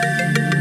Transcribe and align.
Música 0.00 0.51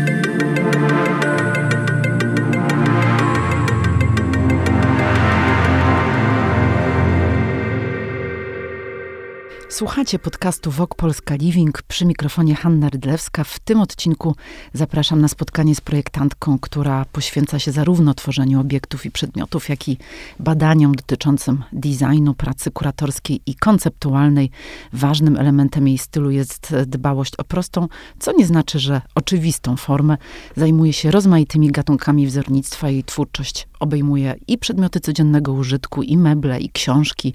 Słuchacie 9.82 10.20
podcastu 10.20 10.72
Wok 10.72 10.96
Polska 10.96 11.36
Living 11.36 11.82
przy 11.82 12.06
mikrofonie 12.06 12.56
Hanna 12.56 12.90
Rydlewska. 12.90 13.44
W 13.44 13.60
tym 13.60 13.82
odcinku 13.82 14.36
zapraszam 14.74 15.22
na 15.22 15.28
spotkanie 15.28 15.76
z 15.76 15.82
projektantką, 15.82 16.60
która 16.60 17.06
poświęca 17.06 17.60
się 17.60 17.72
zarówno 17.72 18.14
tworzeniu 18.14 18.60
obiektów 18.62 19.06
i 19.06 19.12
przedmiotów, 19.12 19.70
jak 19.70 19.90
i 19.90 19.98
badaniom 20.40 20.96
dotyczącym 20.96 21.64
designu, 21.74 22.34
pracy 22.34 22.72
kuratorskiej 22.72 23.42
i 23.46 23.56
konceptualnej. 23.56 24.52
Ważnym 24.94 25.38
elementem 25.38 25.88
jej 25.88 25.98
stylu 25.98 26.32
jest 26.32 26.76
dbałość 26.86 27.36
o 27.36 27.44
prostą, 27.44 27.88
co 28.20 28.32
nie 28.32 28.46
znaczy, 28.46 28.80
że 28.80 29.02
oczywistą 29.16 29.78
formę. 29.78 30.18
Zajmuje 30.56 30.94
się 30.94 31.12
rozmaitymi 31.12 31.72
gatunkami 31.72 32.28
wzornictwa. 32.28 32.90
Jej 32.90 33.04
twórczość 33.04 33.68
obejmuje 33.80 34.36
i 34.48 34.58
przedmioty 34.58 35.00
codziennego 35.00 35.54
użytku, 35.54 36.04
i 36.04 36.18
meble, 36.18 36.60
i 36.60 36.70
książki, 36.70 37.34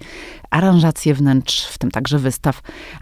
aranżacje 0.51 1.15
wnętrz, 1.15 1.66
w 1.66 1.78
tym 1.78 1.91
także 1.91 2.19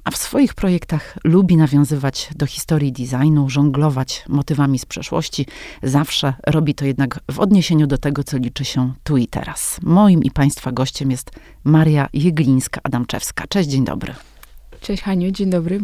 a 0.04 0.10
w 0.10 0.16
swoich 0.16 0.54
projektach 0.54 1.18
lubi 1.24 1.56
nawiązywać 1.56 2.30
do 2.36 2.46
historii 2.46 2.92
designu, 2.92 3.50
żonglować 3.50 4.24
motywami 4.28 4.78
z 4.78 4.86
przeszłości. 4.86 5.46
Zawsze 5.82 6.34
robi 6.46 6.74
to 6.74 6.84
jednak 6.84 7.20
w 7.30 7.40
odniesieniu 7.40 7.86
do 7.86 7.98
tego, 7.98 8.24
co 8.24 8.38
liczy 8.38 8.64
się 8.64 8.92
tu 9.04 9.16
i 9.16 9.26
teraz. 9.26 9.80
Moim 9.82 10.22
i 10.22 10.30
Państwa 10.30 10.72
gościem 10.72 11.10
jest 11.10 11.30
Maria 11.64 12.08
Jeglińska-Adamczewska. 12.14 13.48
Cześć, 13.48 13.68
dzień 13.68 13.84
dobry. 13.84 14.14
Cześć 14.84 15.02
Haniu, 15.02 15.30
dzień 15.30 15.50
dobry. 15.50 15.80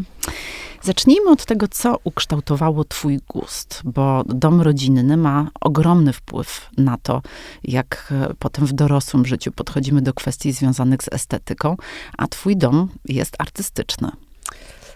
Zacznijmy 0.82 1.30
od 1.30 1.44
tego, 1.44 1.68
co 1.68 1.98
ukształtowało 2.04 2.84
Twój 2.84 3.20
gust, 3.28 3.80
bo 3.84 4.24
dom 4.26 4.60
rodzinny 4.60 5.16
ma 5.16 5.50
ogromny 5.60 6.12
wpływ 6.12 6.70
na 6.78 6.96
to, 7.02 7.22
jak 7.64 8.12
e, 8.12 8.34
potem 8.38 8.66
w 8.66 8.72
dorosłym 8.72 9.26
życiu 9.26 9.52
podchodzimy 9.52 10.02
do 10.02 10.14
kwestii 10.14 10.52
związanych 10.52 11.02
z 11.02 11.08
estetyką, 11.12 11.76
a 12.18 12.26
Twój 12.26 12.56
dom 12.56 12.88
jest 13.04 13.36
artystyczny. 13.38 14.10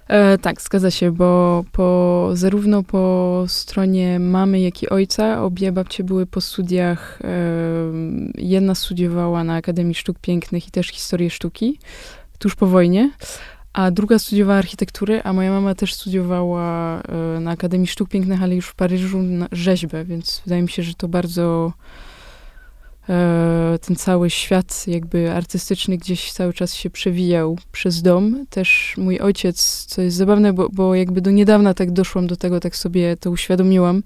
E, 0.08 0.38
tak, 0.38 0.62
zgadza 0.62 0.90
się, 0.90 1.12
bo 1.12 1.64
po, 1.72 2.30
zarówno 2.32 2.82
po 2.82 3.44
stronie 3.46 4.20
mamy, 4.20 4.60
jak 4.60 4.82
i 4.82 4.88
ojca, 4.88 5.42
obie 5.42 5.72
babcie 5.72 6.04
były 6.04 6.26
po 6.26 6.40
studiach. 6.40 7.18
E, 7.24 7.28
jedna 8.34 8.74
studiowała 8.74 9.44
na 9.44 9.54
Akademii 9.54 9.94
Sztuk 9.94 10.18
Pięknych 10.18 10.68
i 10.68 10.70
też 10.70 10.88
historię 10.88 11.30
sztuki, 11.30 11.78
tuż 12.38 12.54
po 12.54 12.66
wojnie 12.66 13.10
a 13.74 13.90
druga 13.90 14.18
studiowała 14.18 14.58
architekturę, 14.58 15.22
a 15.22 15.32
moja 15.32 15.50
mama 15.50 15.74
też 15.74 15.94
studiowała 15.94 17.00
e, 17.02 17.40
na 17.40 17.50
Akademii 17.50 17.86
Sztuk 17.86 18.08
Pięknych, 18.08 18.42
ale 18.42 18.54
już 18.54 18.68
w 18.68 18.74
Paryżu 18.74 19.18
rzeźbę, 19.52 20.04
więc 20.04 20.42
wydaje 20.44 20.62
mi 20.62 20.68
się, 20.68 20.82
że 20.82 20.94
to 20.94 21.08
bardzo 21.08 21.72
e, 23.08 23.78
ten 23.86 23.96
cały 23.96 24.30
świat 24.30 24.84
jakby 24.86 25.32
artystyczny 25.32 25.96
gdzieś 25.96 26.32
cały 26.32 26.52
czas 26.52 26.74
się 26.74 26.90
przewijał 26.90 27.58
przez 27.72 28.02
dom. 28.02 28.46
Też 28.50 28.94
mój 28.98 29.20
ojciec, 29.20 29.84
co 29.84 30.02
jest 30.02 30.16
zabawne, 30.16 30.52
bo, 30.52 30.68
bo 30.72 30.94
jakby 30.94 31.20
do 31.20 31.30
niedawna 31.30 31.74
tak 31.74 31.90
doszłam 31.90 32.26
do 32.26 32.36
tego, 32.36 32.60
tak 32.60 32.76
sobie 32.76 33.16
to 33.16 33.30
uświadomiłam, 33.30 34.02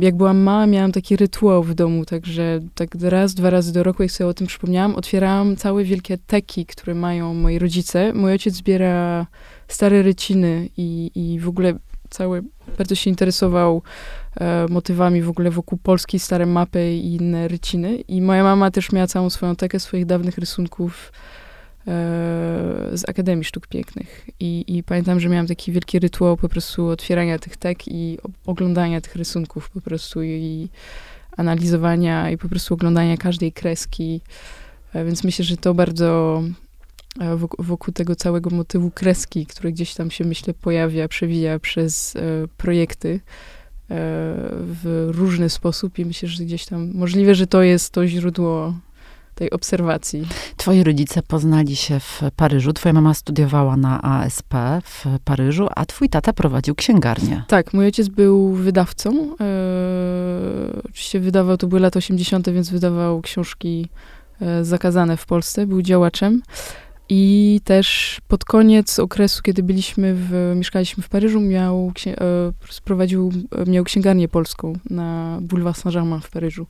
jak 0.00 0.16
byłam 0.16 0.38
mała, 0.38 0.66
miałam 0.66 0.92
taki 0.92 1.16
rytuał 1.16 1.62
w 1.62 1.74
domu, 1.74 2.04
także 2.04 2.60
tak 2.74 2.88
raz, 3.02 3.34
dwa 3.34 3.50
razy 3.50 3.72
do 3.72 3.82
roku, 3.82 4.02
jak 4.02 4.12
sobie 4.12 4.28
o 4.28 4.34
tym 4.34 4.46
przypomniałam, 4.46 4.94
otwierałam 4.94 5.56
całe 5.56 5.84
wielkie 5.84 6.18
teki, 6.18 6.66
które 6.66 6.94
mają 6.94 7.34
moi 7.34 7.58
rodzice. 7.58 8.12
Mój 8.12 8.30
ojciec 8.30 8.54
zbiera 8.54 9.26
stare 9.68 10.02
ryciny 10.02 10.68
i, 10.76 11.10
i 11.14 11.40
w 11.40 11.48
ogóle 11.48 11.74
cały, 12.10 12.42
bardzo 12.78 12.94
się 12.94 13.10
interesował 13.10 13.82
e, 14.40 14.66
motywami 14.70 15.22
w 15.22 15.28
ogóle 15.28 15.50
wokół 15.50 15.78
Polski, 15.78 16.18
stare 16.18 16.46
mapy 16.46 16.92
i 16.92 17.14
inne 17.14 17.48
ryciny. 17.48 17.96
I 17.96 18.22
moja 18.22 18.42
mama 18.42 18.70
też 18.70 18.92
miała 18.92 19.06
całą 19.06 19.30
swoją 19.30 19.56
tekę 19.56 19.80
swoich 19.80 20.06
dawnych 20.06 20.38
rysunków 20.38 21.12
z 22.92 23.08
Akademii 23.08 23.44
Sztuk 23.44 23.66
Pięknych. 23.66 24.28
I, 24.40 24.64
I, 24.76 24.82
pamiętam, 24.82 25.20
że 25.20 25.28
miałam 25.28 25.46
taki 25.46 25.72
wielki 25.72 25.98
rytuał 25.98 26.36
po 26.36 26.48
prostu 26.48 26.86
otwierania 26.86 27.38
tych 27.38 27.56
tek 27.56 27.88
i 27.88 28.18
oglądania 28.46 29.00
tych 29.00 29.16
rysunków 29.16 29.70
po 29.70 29.80
prostu 29.80 30.22
i 30.22 30.68
analizowania 31.36 32.30
i 32.30 32.38
po 32.38 32.48
prostu 32.48 32.74
oglądania 32.74 33.16
każdej 33.16 33.52
kreski. 33.52 34.20
E, 34.94 35.04
więc 35.04 35.24
myślę, 35.24 35.44
że 35.44 35.56
to 35.56 35.74
bardzo 35.74 36.42
e, 37.20 37.36
wokół 37.58 37.94
tego 37.94 38.16
całego 38.16 38.50
motywu 38.50 38.90
kreski, 38.90 39.46
który 39.46 39.72
gdzieś 39.72 39.94
tam 39.94 40.10
się, 40.10 40.24
myślę, 40.24 40.54
pojawia, 40.54 41.08
przewija 41.08 41.58
przez 41.58 42.14
projekty 42.56 43.20
w 44.52 45.08
różny 45.12 45.50
sposób 45.50 45.98
i 45.98 46.04
myślę, 46.04 46.28
że 46.28 46.44
gdzieś 46.44 46.66
tam 46.66 46.92
możliwe, 46.94 47.34
że 47.34 47.46
to 47.46 47.62
jest 47.62 47.92
to 47.92 48.06
źródło 48.06 48.74
tej 49.40 49.50
obserwacji. 49.50 50.26
Twoi 50.56 50.84
rodzice 50.84 51.22
poznali 51.22 51.76
się 51.76 52.00
w 52.00 52.22
Paryżu. 52.36 52.72
Twoja 52.72 52.92
mama 52.92 53.14
studiowała 53.14 53.76
na 53.76 54.02
ASP 54.02 54.54
w 54.84 55.04
Paryżu, 55.24 55.68
a 55.76 55.86
twój 55.86 56.08
tata 56.08 56.32
prowadził 56.32 56.74
księgarnię. 56.74 57.44
Tak, 57.48 57.74
mój 57.74 57.84
ojciec 57.84 58.08
był 58.08 58.52
wydawcą. 58.52 59.36
E, 59.40 59.46
oczywiście 60.84 61.20
wydawał, 61.20 61.56
to 61.56 61.66
były 61.66 61.80
lata 61.80 61.98
80., 61.98 62.50
więc 62.50 62.70
wydawał 62.70 63.20
książki 63.20 63.88
e, 64.40 64.64
zakazane 64.64 65.16
w 65.16 65.26
Polsce. 65.26 65.66
Był 65.66 65.82
działaczem. 65.82 66.42
I 67.12 67.60
też 67.64 68.18
pod 68.28 68.44
koniec 68.44 68.98
okresu, 68.98 69.42
kiedy 69.42 69.62
byliśmy 69.62 70.14
w, 70.14 70.52
mieszkaliśmy 70.56 71.02
w 71.02 71.08
Paryżu, 71.08 71.40
miał, 71.40 71.92
e, 72.06 72.52
prowadził, 72.84 73.32
miał 73.66 73.84
księgarnię 73.84 74.28
polską 74.28 74.72
na 74.90 75.38
Boulevard 75.40 75.78
Saint-Germain 75.78 76.20
w 76.20 76.30
Paryżu. 76.30 76.66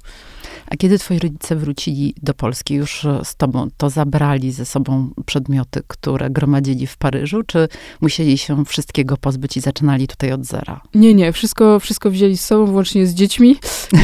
A 0.66 0.76
kiedy 0.76 0.98
twoi 0.98 1.18
rodzice 1.18 1.56
wrócili 1.56 2.14
do 2.22 2.34
Polski 2.34 2.74
już 2.74 3.06
z 3.24 3.36
tobą, 3.36 3.68
to 3.76 3.90
zabrali 3.90 4.52
ze 4.52 4.66
sobą 4.66 5.10
przedmioty, 5.26 5.82
które 5.86 6.30
gromadzili 6.30 6.86
w 6.86 6.96
Paryżu, 6.96 7.42
czy 7.42 7.68
musieli 8.00 8.38
się 8.38 8.64
wszystkiego 8.64 9.16
pozbyć 9.16 9.56
i 9.56 9.60
zaczynali 9.60 10.08
tutaj 10.08 10.32
od 10.32 10.44
zera? 10.44 10.80
Nie, 10.94 11.14
nie, 11.14 11.32
wszystko, 11.32 11.80
wszystko 11.80 12.10
wzięli 12.10 12.36
z 12.36 12.44
sobą, 12.44 12.66
włącznie 12.66 13.06
z 13.06 13.14
dziećmi 13.14 13.56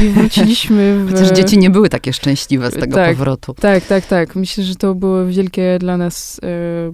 i 0.03 0.09
wróciliśmy 0.15 1.05
w... 1.05 1.11
Chociaż 1.11 1.31
dzieci 1.31 1.57
nie 1.57 1.69
były 1.69 1.89
takie 1.89 2.13
szczęśliwe 2.13 2.71
z 2.71 2.73
tego 2.73 2.95
tak, 2.95 3.09
powrotu. 3.09 3.53
Tak, 3.53 3.85
tak, 3.85 4.05
tak. 4.05 4.35
Myślę, 4.35 4.63
że 4.63 4.75
to 4.75 4.95
było 4.95 5.25
wielkie 5.25 5.77
dla 5.79 5.97
nas 5.97 6.26
e, 6.43 6.47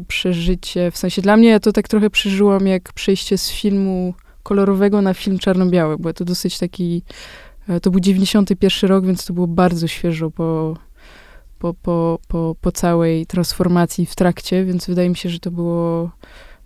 przeżycie, 0.08 0.92
w 0.92 0.98
sensie 0.98 1.22
dla 1.22 1.38
mnie 1.38 1.50
ja 1.50 1.60
to 1.60 1.72
tak 1.72 1.88
trochę 1.88 2.10
przeżyłam 2.10 2.68
jak 2.68 2.94
przejście 2.94 3.38
z 3.38 3.52
filmu 3.52 4.14
kolorowego 4.44 5.02
na 5.02 5.14
film 5.14 5.40
czarno-biały, 5.40 5.98
bo 5.98 6.14
to 6.14 6.26
dosyć 6.26 6.60
taki 6.60 7.04
E, 7.68 7.80
to 7.80 7.92
był 7.92 8.00
91 8.00 8.90
rok, 8.90 9.06
więc 9.06 9.26
to 9.26 9.34
było 9.34 9.48
bardzo 9.48 9.88
świeżo 9.88 10.32
po, 10.32 10.78
po, 11.60 11.74
po, 11.74 12.20
po, 12.28 12.56
po 12.62 12.72
całej 12.72 13.26
transformacji 13.26 14.06
w 14.06 14.16
trakcie, 14.16 14.66
więc 14.66 14.88
wydaje 14.88 15.10
mi 15.10 15.16
się, 15.16 15.30
że 15.30 15.40
to 15.40 15.52
było 15.52 16.12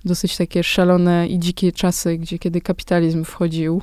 dosyć 0.06 0.38
takie 0.38 0.64
szalone 0.64 1.28
i 1.28 1.40
dzikie 1.40 1.72
czasy, 1.72 2.18
gdzie 2.18 2.40
kiedy 2.40 2.62
kapitalizm 2.62 3.24
wchodził 3.24 3.82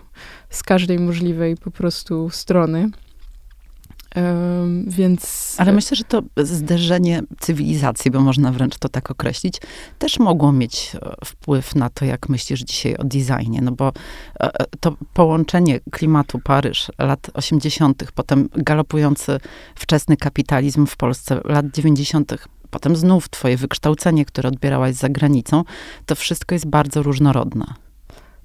z 0.51 0.63
każdej 0.63 0.99
możliwej 0.99 1.57
po 1.57 1.71
prostu 1.71 2.31
strony. 2.31 2.91
Więc... 4.87 5.55
Ale 5.59 5.73
myślę, 5.73 5.97
że 5.97 6.05
to 6.05 6.23
zderzenie 6.37 7.23
cywilizacji, 7.41 8.11
bo 8.11 8.21
można 8.21 8.53
wręcz 8.53 8.79
to 8.79 8.89
tak 8.89 9.11
określić, 9.11 9.61
też 9.99 10.19
mogło 10.19 10.53
mieć 10.53 10.93
e, 10.95 11.15
wpływ 11.25 11.75
na 11.75 11.91
to, 11.91 12.05
jak 12.05 12.29
myślisz 12.29 12.61
dzisiaj 12.61 12.97
o 12.97 13.05
designie. 13.05 13.61
No 13.63 13.73
bo 13.73 13.89
e, 13.89 14.61
e, 14.61 14.65
to 14.81 14.97
połączenie 15.15 15.81
klimatu 15.91 16.39
Paryż 16.45 16.91
lat 16.99 17.31
80., 17.35 18.05
potem 18.15 18.49
galopujący 18.53 19.41
wczesny 19.75 20.17
kapitalizm 20.17 20.87
w 20.87 20.97
Polsce 20.97 21.41
lat 21.45 21.67
90., 21.67 22.35
potem 22.71 22.97
znów 22.97 23.29
twoje 23.29 23.57
wykształcenie, 23.57 24.25
które 24.25 24.49
odbierałaś 24.49 24.95
za 24.95 25.09
granicą, 25.09 25.65
to 26.07 26.15
wszystko 26.15 26.55
jest 26.55 26.67
bardzo 26.67 27.03
różnorodne. 27.03 27.65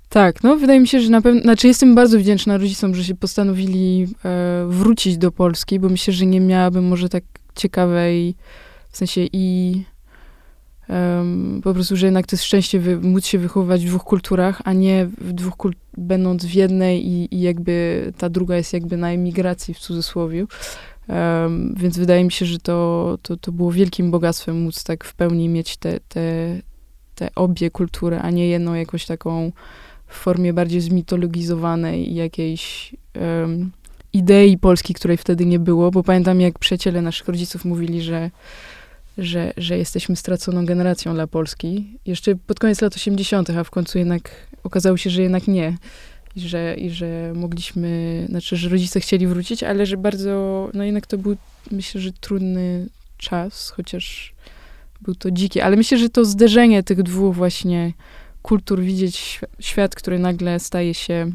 Tak, 0.09 0.43
no 0.43 0.55
wydaje 0.55 0.79
mi 0.79 0.87
się, 0.87 1.01
że 1.01 1.09
na 1.09 1.21
pewno, 1.21 1.41
znaczy 1.41 1.67
jestem 1.67 1.95
bardzo 1.95 2.19
wdzięczna 2.19 2.57
rodzicom, 2.57 2.95
że 2.95 3.03
się 3.03 3.15
postanowili 3.15 4.07
e, 4.25 4.65
wrócić 4.69 5.17
do 5.17 5.31
Polski, 5.31 5.79
bo 5.79 5.89
myślę, 5.89 6.13
że 6.13 6.25
nie 6.25 6.39
miałabym 6.39 6.87
może 6.87 7.09
tak 7.09 7.23
ciekawej, 7.55 8.35
w 8.89 8.97
sensie 8.97 9.27
i 9.33 9.83
po 11.63 11.73
prostu, 11.73 11.95
że 11.95 12.07
jednak 12.07 12.27
to 12.27 12.35
jest 12.35 12.43
szczęście 12.43 12.79
wy, 12.79 12.99
móc 12.99 13.25
się 13.25 13.37
wychowywać 13.37 13.85
w 13.85 13.87
dwóch 13.87 14.03
kulturach, 14.03 14.61
a 14.65 14.73
nie 14.73 15.09
w 15.17 15.33
dwóch 15.33 15.53
będąc 15.97 16.45
w 16.45 16.53
jednej 16.53 17.07
i, 17.07 17.35
i, 17.35 17.41
jakby 17.41 18.13
ta 18.17 18.29
druga 18.29 18.55
jest 18.55 18.73
jakby 18.73 18.97
na 18.97 19.11
emigracji 19.11 19.73
w 19.73 19.79
cudzysłowie. 19.79 20.45
Um, 21.07 21.75
więc 21.77 21.97
wydaje 21.97 22.23
mi 22.23 22.31
się, 22.31 22.45
że 22.45 22.59
to, 22.59 23.17
to, 23.21 23.37
to 23.37 23.51
było 23.51 23.71
wielkim 23.71 24.11
bogactwem 24.11 24.61
móc 24.61 24.83
tak 24.83 25.03
w 25.03 25.13
pełni 25.13 25.49
mieć 25.49 25.77
te, 25.77 25.99
te, 25.99 26.21
te 27.15 27.29
obie 27.35 27.71
kultury, 27.71 28.19
a 28.19 28.29
nie 28.29 28.47
jedną 28.47 28.73
jakąś 28.73 29.05
taką 29.05 29.51
w 30.09 30.15
formie 30.15 30.53
bardziej 30.53 30.81
zmitologizowanej 30.81 32.15
jakiejś 32.15 32.95
um, 33.41 33.71
idei 34.13 34.57
Polski, 34.57 34.93
której 34.93 35.17
wtedy 35.17 35.45
nie 35.45 35.59
było, 35.59 35.91
bo 35.91 36.03
pamiętam 36.03 36.41
jak 36.41 36.59
przyjaciele 36.59 37.01
naszych 37.01 37.27
rodziców 37.27 37.65
mówili, 37.65 38.01
że 38.01 38.31
że, 39.17 39.53
że 39.57 39.77
jesteśmy 39.77 40.15
straconą 40.15 40.65
generacją 40.65 41.13
dla 41.13 41.27
Polski. 41.27 41.97
Jeszcze 42.05 42.35
pod 42.35 42.59
koniec 42.59 42.81
lat 42.81 42.95
80., 42.95 43.49
a 43.49 43.63
w 43.63 43.69
końcu 43.69 43.97
jednak 43.97 44.31
okazało 44.63 44.97
się, 44.97 45.09
że 45.09 45.21
jednak 45.21 45.47
nie. 45.47 45.77
I 46.35 46.39
że, 46.39 46.75
I 46.77 46.89
że 46.89 47.33
mogliśmy, 47.35 48.25
znaczy, 48.29 48.57
że 48.57 48.69
rodzice 48.69 48.99
chcieli 48.99 49.27
wrócić, 49.27 49.63
ale 49.63 49.85
że 49.85 49.97
bardzo, 49.97 50.69
no 50.73 50.83
jednak 50.83 51.07
to 51.07 51.17
był, 51.17 51.37
myślę, 51.71 52.01
że 52.01 52.11
trudny 52.11 52.89
czas, 53.17 53.69
chociaż 53.69 54.33
był 55.01 55.15
to 55.15 55.31
dziki. 55.31 55.61
Ale 55.61 55.75
myślę, 55.75 55.97
że 55.97 56.09
to 56.09 56.25
zderzenie 56.25 56.83
tych 56.83 57.03
dwóch 57.03 57.35
właśnie 57.35 57.93
kultur, 58.41 58.81
widzieć 58.81 59.41
świat, 59.59 59.95
który 59.95 60.19
nagle 60.19 60.59
staje 60.59 60.93
się 60.93 61.31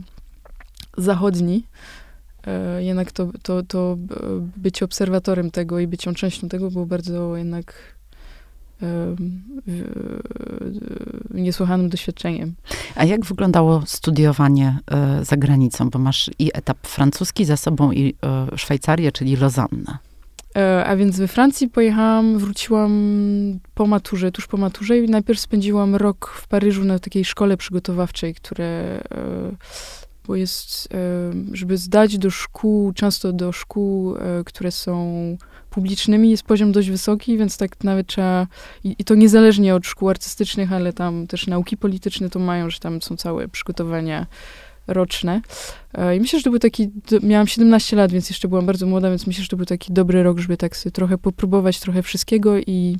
zachodni, 0.97 1.65
e, 2.47 2.85
jednak 2.85 3.13
to, 3.13 3.31
to, 3.43 3.63
to 3.63 3.97
bycie 4.57 4.85
obserwatorem 4.85 5.51
tego 5.51 5.79
i 5.79 5.87
bycie 5.87 6.15
częścią 6.15 6.49
tego 6.49 6.71
było 6.71 6.87
bardzo 6.87 7.37
jednak 7.37 7.95
niesłychanym 11.31 11.89
doświadczeniem. 11.89 12.55
A 12.95 13.05
jak 13.05 13.25
wyglądało 13.25 13.83
studiowanie 13.87 14.79
e, 14.91 15.25
za 15.25 15.37
granicą? 15.37 15.91
Bo 15.91 15.99
masz 15.99 16.31
i 16.39 16.51
etap 16.55 16.87
francuski 16.87 17.45
za 17.45 17.57
sobą, 17.57 17.93
i 17.93 18.15
e, 18.53 18.59
Szwajcarię, 18.59 19.13
czyli 19.13 19.37
Lozannę. 19.37 19.99
A 20.85 20.97
więc 20.97 21.19
we 21.19 21.29
Francji 21.29 21.69
pojechałam, 21.69 22.39
wróciłam 22.39 22.93
po 23.75 23.87
maturze, 23.87 24.33
tuż 24.33 24.47
po 24.47 24.57
maturze 24.57 24.99
i 24.99 25.09
najpierw 25.09 25.41
spędziłam 25.41 25.97
rok 25.97 26.35
w 26.37 26.49
Paryżu 26.49 26.85
na 26.85 26.99
takiej 26.99 27.25
szkole 27.25 27.57
przygotowawczej, 27.57 28.35
które 28.35 29.01
bo 30.27 30.37
jest, 30.37 30.89
żeby 31.53 31.77
zdać 31.77 32.19
do 32.19 32.31
szkół, 32.31 32.93
często 32.93 33.33
do 33.33 33.53
szkół, 33.53 34.15
które 34.45 34.71
są 34.71 35.37
publicznymi 35.71 36.31
jest 36.31 36.43
poziom 36.43 36.73
dość 36.73 36.91
wysoki, 36.91 37.39
więc 37.39 37.57
tak 37.57 37.85
nawet 37.85 38.07
trzeba, 38.07 38.47
i, 38.85 39.05
to 39.05 39.15
niezależnie 39.15 39.75
od 39.75 39.87
szkół 39.87 40.09
artystycznych, 40.09 40.73
ale 40.73 40.93
tam 40.93 41.27
też 41.27 41.47
nauki 41.47 41.77
polityczne 41.77 42.31
to 42.31 42.39
mają, 42.39 42.71
że 42.71 42.79
tam 42.79 43.03
są 43.03 43.17
całe 43.17 43.49
przygotowania 43.49 44.27
roczne. 44.87 45.41
E, 45.95 46.17
I 46.17 46.21
myślę, 46.21 46.39
że 46.39 46.43
to 46.43 46.51
był 46.51 46.59
taki, 46.59 46.91
miałam 47.23 47.47
17 47.47 47.97
lat, 47.97 48.13
więc 48.13 48.31
jeszcze 48.31 48.49
byłam 48.49 48.67
bardzo 48.67 48.87
młoda, 48.87 49.11
więc 49.11 49.27
myślę, 49.27 49.43
że 49.43 49.49
to 49.49 49.57
był 49.57 49.67
taki 49.67 49.93
dobry 49.93 50.23
rok, 50.23 50.39
żeby 50.39 50.57
tak 50.57 50.77
sobie 50.77 50.93
trochę 50.93 51.19
popróbować 51.19 51.81
trochę 51.81 52.03
wszystkiego 52.03 52.59
i 52.59 52.97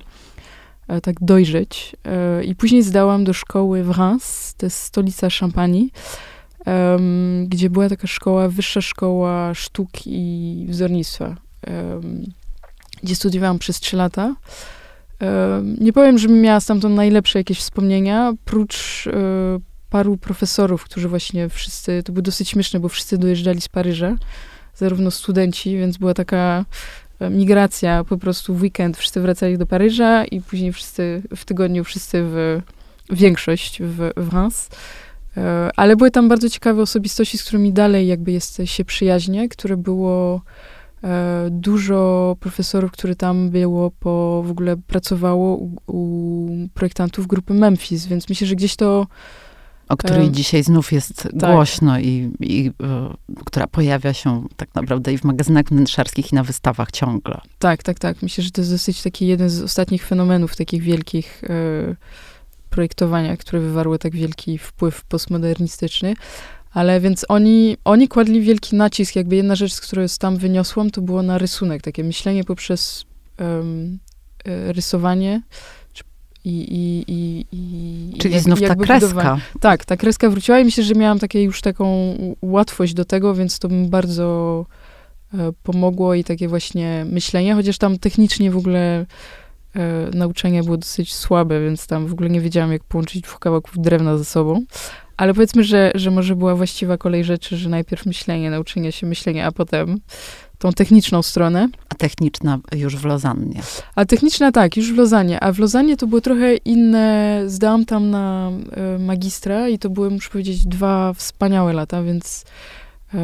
e, 0.89 1.01
tak 1.01 1.17
dojrzeć. 1.21 1.97
E, 2.05 2.45
I 2.45 2.55
później 2.55 2.83
zdałam 2.83 3.25
do 3.25 3.33
szkoły 3.33 3.85
w 3.85 3.91
Reims, 3.99 4.55
to 4.57 4.67
jest 4.67 4.79
stolica 4.79 5.31
Szampanii, 5.31 5.91
gdzie 7.47 7.71
była 7.71 7.89
taka 7.89 8.07
szkoła, 8.07 8.49
wyższa 8.49 8.81
szkoła 8.81 9.55
sztuk 9.55 9.91
i 10.07 10.67
wzornictwa 10.69 11.37
gdzie 13.05 13.17
studiowałam 13.17 13.59
przez 13.59 13.81
trzy 13.81 13.97
lata. 13.97 14.35
Nie 15.81 15.93
powiem, 15.93 16.19
że 16.19 16.29
miała 16.29 16.61
stamtąd 16.61 16.97
najlepsze 16.97 17.39
jakieś 17.39 17.59
wspomnienia, 17.59 18.33
prócz 18.45 19.09
paru 19.95 20.17
profesorów, 20.17 20.85
którzy 20.85 21.09
właśnie 21.09 21.49
wszyscy, 21.49 22.03
to 22.03 22.13
było 22.13 22.23
dosyć 22.23 22.49
śmieszne, 22.49 22.81
bo 22.81 22.89
wszyscy 22.89 23.19
dojeżdżali 23.19 23.61
z 23.61 23.69
Paryża, 23.69 24.17
zarówno 24.75 25.11
studenci, 25.11 25.77
więc 25.79 25.97
była 25.97 26.15
taka 26.15 26.65
migracja, 27.31 28.05
po 28.05 28.19
prostu 28.19 28.55
w 28.55 28.63
weekend 28.63 28.97
wszyscy 28.97 29.21
wracali 29.21 29.59
do 29.59 29.67
Paryża 29.67 30.25
i 30.25 30.41
później 30.41 30.73
wszyscy, 30.73 31.23
w 31.37 31.45
tygodniu 31.45 31.85
wszyscy 31.85 32.23
w, 32.23 32.61
większość 33.11 33.83
w, 33.83 34.11
w 34.17 34.35
Reims. 34.35 34.69
E, 35.37 35.71
ale 35.77 35.97
były 35.97 36.11
tam 36.11 36.29
bardzo 36.29 36.51
ciekawe 36.51 36.83
osobistości, 36.83 37.39
z 37.39 37.45
którymi 37.45 37.73
dalej 37.73 38.07
jakby 38.07 38.33
jest 38.33 38.63
się 38.65 38.85
przyjaźnie, 38.85 39.49
które 39.49 39.77
było 39.77 40.41
E, 41.05 41.49
dużo 41.51 42.37
profesorów, 42.41 42.93
które 42.93 43.15
tam 43.15 43.51
było, 43.51 43.91
po, 43.91 44.43
w 44.47 44.51
ogóle 44.51 44.77
pracowało 44.77 45.57
u, 45.57 45.71
u 45.87 46.49
projektantów 46.75 47.27
grupy 47.27 47.55
Memphis, 47.55 48.07
więc 48.07 48.29
myślę, 48.29 48.47
że 48.47 48.55
gdzieś 48.55 48.77
to 48.77 49.07
o 49.89 49.97
której 49.97 50.31
dzisiaj 50.31 50.63
znów 50.63 50.93
jest 50.93 51.23
tak. 51.23 51.51
głośno 51.51 51.99
i, 51.99 52.31
i 52.41 52.71
e, 52.83 53.15
która 53.45 53.67
pojawia 53.67 54.13
się 54.13 54.45
tak 54.57 54.75
naprawdę 54.75 55.13
i 55.13 55.19
w 55.19 55.25
magazynach 55.25 55.65
wnętrzarskich 55.65 56.33
i 56.33 56.35
na 56.35 56.43
wystawach 56.43 56.91
ciągle. 56.91 57.41
Tak, 57.59 57.83
tak, 57.83 57.99
tak. 57.99 58.23
Myślę, 58.23 58.45
że 58.45 58.51
to 58.51 58.61
jest 58.61 58.71
dosyć 58.71 59.03
taki 59.03 59.27
jeden 59.27 59.51
z 59.51 59.63
ostatnich 59.63 60.07
fenomenów 60.07 60.57
takich 60.57 60.83
wielkich 60.83 61.43
e, 61.45 61.97
projektowania, 62.71 63.37
które 63.37 63.61
wywarły 63.61 63.99
tak 63.99 64.13
wielki 64.13 64.59
wpływ 64.59 65.05
postmodernistyczny. 65.05 66.15
Ale 66.73 67.01
więc 67.01 67.27
oni, 67.29 67.77
oni 67.85 68.09
kładli 68.09 68.41
wielki 68.41 68.77
nacisk, 68.77 69.17
jakby 69.17 69.37
jedna 69.37 69.55
rzecz, 69.55 69.73
z 69.73 69.81
której 69.81 70.09
tam 70.19 70.37
wyniosłam, 70.37 70.91
to 70.91 71.01
było 71.01 71.23
na 71.23 71.39
rysunek, 71.39 71.83
takie 71.83 72.05
myślenie 72.05 72.45
poprzez 72.45 73.05
um, 73.39 73.99
rysowanie 74.47 75.43
i, 76.45 76.51
i, 76.51 77.05
i, 77.13 77.47
i 77.53 78.19
Czyli 78.19 78.41
znów 78.41 78.61
ta 78.61 78.75
kreska. 78.75 79.39
Tak, 79.61 79.85
ta 79.85 79.97
kreska 79.97 80.31
wróciła 80.31 80.59
i 80.59 80.65
myślę, 80.65 80.85
że 80.85 80.95
miałam 80.95 81.19
takie 81.19 81.43
już 81.43 81.61
taką 81.61 82.15
łatwość 82.43 82.95
do 82.95 83.05
tego, 83.05 83.35
więc 83.35 83.59
to 83.59 83.69
mi 83.69 83.89
bardzo 83.89 84.67
e, 85.35 85.53
pomogło 85.63 86.15
i 86.15 86.25
takie 86.25 86.49
właśnie 86.49 87.07
myślenie, 87.11 87.55
chociaż 87.55 87.79
tam 87.79 87.99
technicznie 87.99 88.51
w 88.51 88.57
ogóle 88.57 89.07
e, 89.77 90.11
nauczenie 90.15 90.63
było 90.63 90.77
dosyć 90.77 91.15
słabe, 91.15 91.61
więc 91.61 91.87
tam 91.87 92.07
w 92.07 92.13
ogóle 92.13 92.31
nie 92.31 92.41
wiedziałam, 92.41 92.73
jak 92.73 92.85
połączyć 92.85 93.23
dwóch 93.23 93.39
kawałków 93.39 93.75
drewna 93.79 94.19
ze 94.19 94.25
sobą. 94.25 94.65
Ale 95.17 95.35
powiedzmy, 95.35 95.65
że, 95.65 95.93
że 95.95 96.11
może 96.11 96.37
była 96.37 96.55
właściwa 96.55 96.99
kolej 96.99 97.25
rzeczy, 97.25 97.57
że 97.57 97.69
najpierw 97.69 98.07
myślenie, 98.07 98.51
nauczenie 98.51 98.93
się 98.93 99.07
myślenia, 99.07 99.47
a 99.47 99.53
potem 99.53 100.01
tą 100.59 100.73
techniczną 100.73 101.23
stronę. 101.23 101.69
A 101.89 101.95
techniczna 101.95 102.59
już 102.77 102.97
w 102.97 103.05
Lozannie. 103.05 103.61
A 103.95 104.05
techniczna 104.05 104.53
tak, 104.53 104.77
już 104.77 104.93
w 104.93 104.97
Lozannie. 104.97 105.41
A 105.41 105.53
w 105.53 105.59
Lozannie 105.59 105.97
to 105.97 106.07
było 106.07 106.21
trochę 106.21 106.57
inne. 106.57 107.43
Zdałam 107.47 107.85
tam 107.85 108.11
na 108.11 108.51
e, 108.73 108.99
magistra 108.99 109.69
i 109.69 109.79
to 109.79 109.91
były, 109.91 110.11
muszę 110.11 110.31
powiedzieć, 110.31 110.67
dwa 110.67 111.13
wspaniałe 111.13 111.73
lata, 111.73 112.03
więc 112.03 112.45
e, 113.15 113.19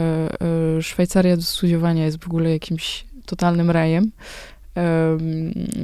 e, 0.77 0.83
Szwajcaria 0.83 1.37
do 1.37 1.43
studiowania 1.43 2.05
jest 2.05 2.25
w 2.25 2.27
ogóle 2.27 2.51
jakimś 2.51 3.05
totalnym 3.27 3.71
rajem. 3.71 4.11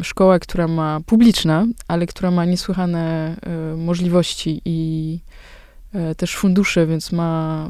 Szkoła, 0.03 0.39
która 0.39 0.69
ma 0.69 1.01
publiczna, 1.07 1.67
ale 1.89 2.07
która 2.07 2.31
ma 2.31 2.45
niesłychane 2.45 3.37
możliwości 3.77 4.63
i 4.65 5.19
też 6.17 6.37
fundusze, 6.37 6.87
więc 6.87 7.13
ma, 7.13 7.69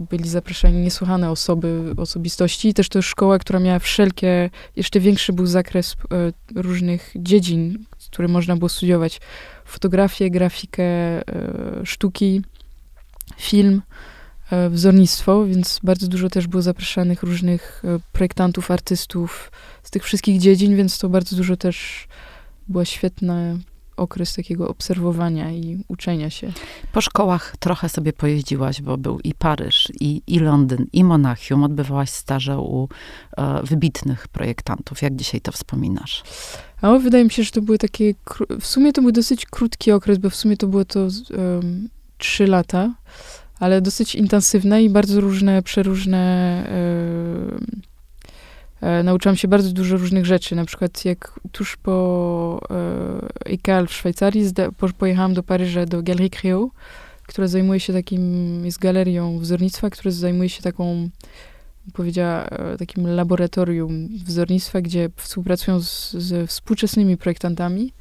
e, 0.00 0.04
byli 0.10 0.28
zapraszani 0.28 0.82
niesłychane 0.82 1.30
osoby, 1.30 1.94
osobistości 1.96 2.68
i 2.68 2.74
też 2.74 2.88
to 2.88 2.98
jest 2.98 3.08
szkoła, 3.08 3.38
która 3.38 3.58
miała 3.58 3.78
wszelkie, 3.78 4.50
jeszcze 4.76 5.00
większy 5.00 5.32
był 5.32 5.46
zakres 5.46 5.96
e, 6.56 6.62
różnych 6.62 7.12
dziedzin, 7.16 7.84
które 8.10 8.28
można 8.28 8.56
było 8.56 8.68
studiować. 8.68 9.20
Fotografię, 9.64 10.30
grafikę, 10.30 10.84
sztuki, 11.84 12.42
film, 13.36 13.82
wzornictwo, 14.70 15.46
więc 15.46 15.80
bardzo 15.82 16.08
dużo 16.08 16.28
też 16.28 16.46
było 16.46 16.62
zapraszanych 16.62 17.22
różnych 17.22 17.82
projektantów, 18.12 18.70
artystów 18.70 19.52
z 19.82 19.90
tych 19.90 20.04
wszystkich 20.04 20.38
dziedzin, 20.38 20.76
więc 20.76 20.98
to 20.98 21.08
bardzo 21.08 21.36
dużo 21.36 21.56
też 21.56 22.06
była 22.68 22.84
świetna 22.84 23.56
okres 24.00 24.34
takiego 24.34 24.68
obserwowania 24.68 25.50
i 25.50 25.84
uczenia 25.88 26.30
się. 26.30 26.52
Po 26.92 27.00
szkołach 27.00 27.56
trochę 27.58 27.88
sobie 27.88 28.12
pojeździłaś, 28.12 28.82
bo 28.82 28.96
był 28.96 29.20
i 29.24 29.34
Paryż, 29.34 29.88
i, 30.00 30.22
i 30.26 30.38
Londyn, 30.38 30.86
i 30.92 31.04
Monachium. 31.04 31.64
Odbywałaś 31.64 32.10
staże 32.10 32.58
u 32.58 32.88
e, 33.36 33.62
wybitnych 33.62 34.28
projektantów. 34.28 35.02
Jak 35.02 35.16
dzisiaj 35.16 35.40
to 35.40 35.52
wspominasz? 35.52 36.22
A 36.82 36.98
wydaje 36.98 37.24
mi 37.24 37.30
się, 37.30 37.42
że 37.42 37.50
to 37.50 37.62
były 37.62 37.78
takie, 37.78 38.14
w 38.60 38.66
sumie 38.66 38.92
to 38.92 39.02
był 39.02 39.12
dosyć 39.12 39.46
krótki 39.46 39.92
okres, 39.92 40.18
bo 40.18 40.30
w 40.30 40.36
sumie 40.36 40.56
to 40.56 40.66
było 40.66 40.84
to 40.84 41.08
trzy 42.18 42.42
um, 42.44 42.50
lata, 42.50 42.94
ale 43.58 43.80
dosyć 43.80 44.14
intensywne 44.14 44.82
i 44.82 44.90
bardzo 44.90 45.20
różne, 45.20 45.62
przeróżne 45.62 46.64
E, 48.80 49.02
nauczyłam 49.02 49.36
się 49.36 49.48
bardzo 49.48 49.72
dużo 49.72 49.96
różnych 49.96 50.26
rzeczy. 50.26 50.56
Na 50.56 50.64
przykład 50.64 51.04
jak 51.04 51.40
tuż 51.52 51.76
po 51.76 52.60
e, 53.46 53.52
IKEA 53.52 53.86
w 53.86 53.92
Szwajcarii 53.92 54.52
po, 54.76 54.88
pojechałam 54.88 55.34
do 55.34 55.42
Paryża, 55.42 55.86
do 55.86 56.02
Galerie 56.02 56.30
Créo, 56.30 56.70
która 57.26 57.48
zajmuje 57.48 57.80
się 57.80 57.92
takim, 57.92 58.64
jest 58.64 58.78
galerią 58.78 59.38
wzornictwa, 59.38 59.90
która 59.90 60.10
zajmuje 60.10 60.48
się 60.48 60.62
taką, 60.62 61.08
powiedziała, 61.92 62.44
e, 62.44 62.76
takim 62.76 63.06
laboratorium 63.06 64.08
wzornictwa, 64.26 64.80
gdzie 64.80 65.10
współpracują 65.16 65.80
z, 65.80 66.12
ze 66.12 66.46
współczesnymi 66.46 67.16
projektantami, 67.16 67.92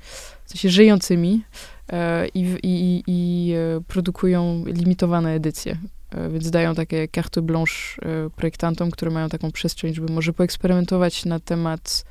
w 0.45 0.49
sensie 0.49 0.69
żyjącymi 0.69 1.43
e, 1.89 2.27
i, 2.27 2.39
i, 2.63 3.03
i 3.07 3.53
produkują 3.87 4.63
limitowane 4.65 5.33
edycje. 5.33 5.77
E, 6.11 6.29
więc 6.29 6.49
dają 6.49 6.75
takie 6.75 7.07
carte 7.07 7.41
blanche 7.41 8.01
e, 8.01 8.29
projektantom, 8.29 8.91
które 8.91 9.11
mają 9.11 9.29
taką 9.29 9.51
przestrzeń, 9.51 9.93
żeby 9.93 10.13
może 10.13 10.33
poeksperymentować 10.33 11.25
na 11.25 11.39
temat 11.39 12.05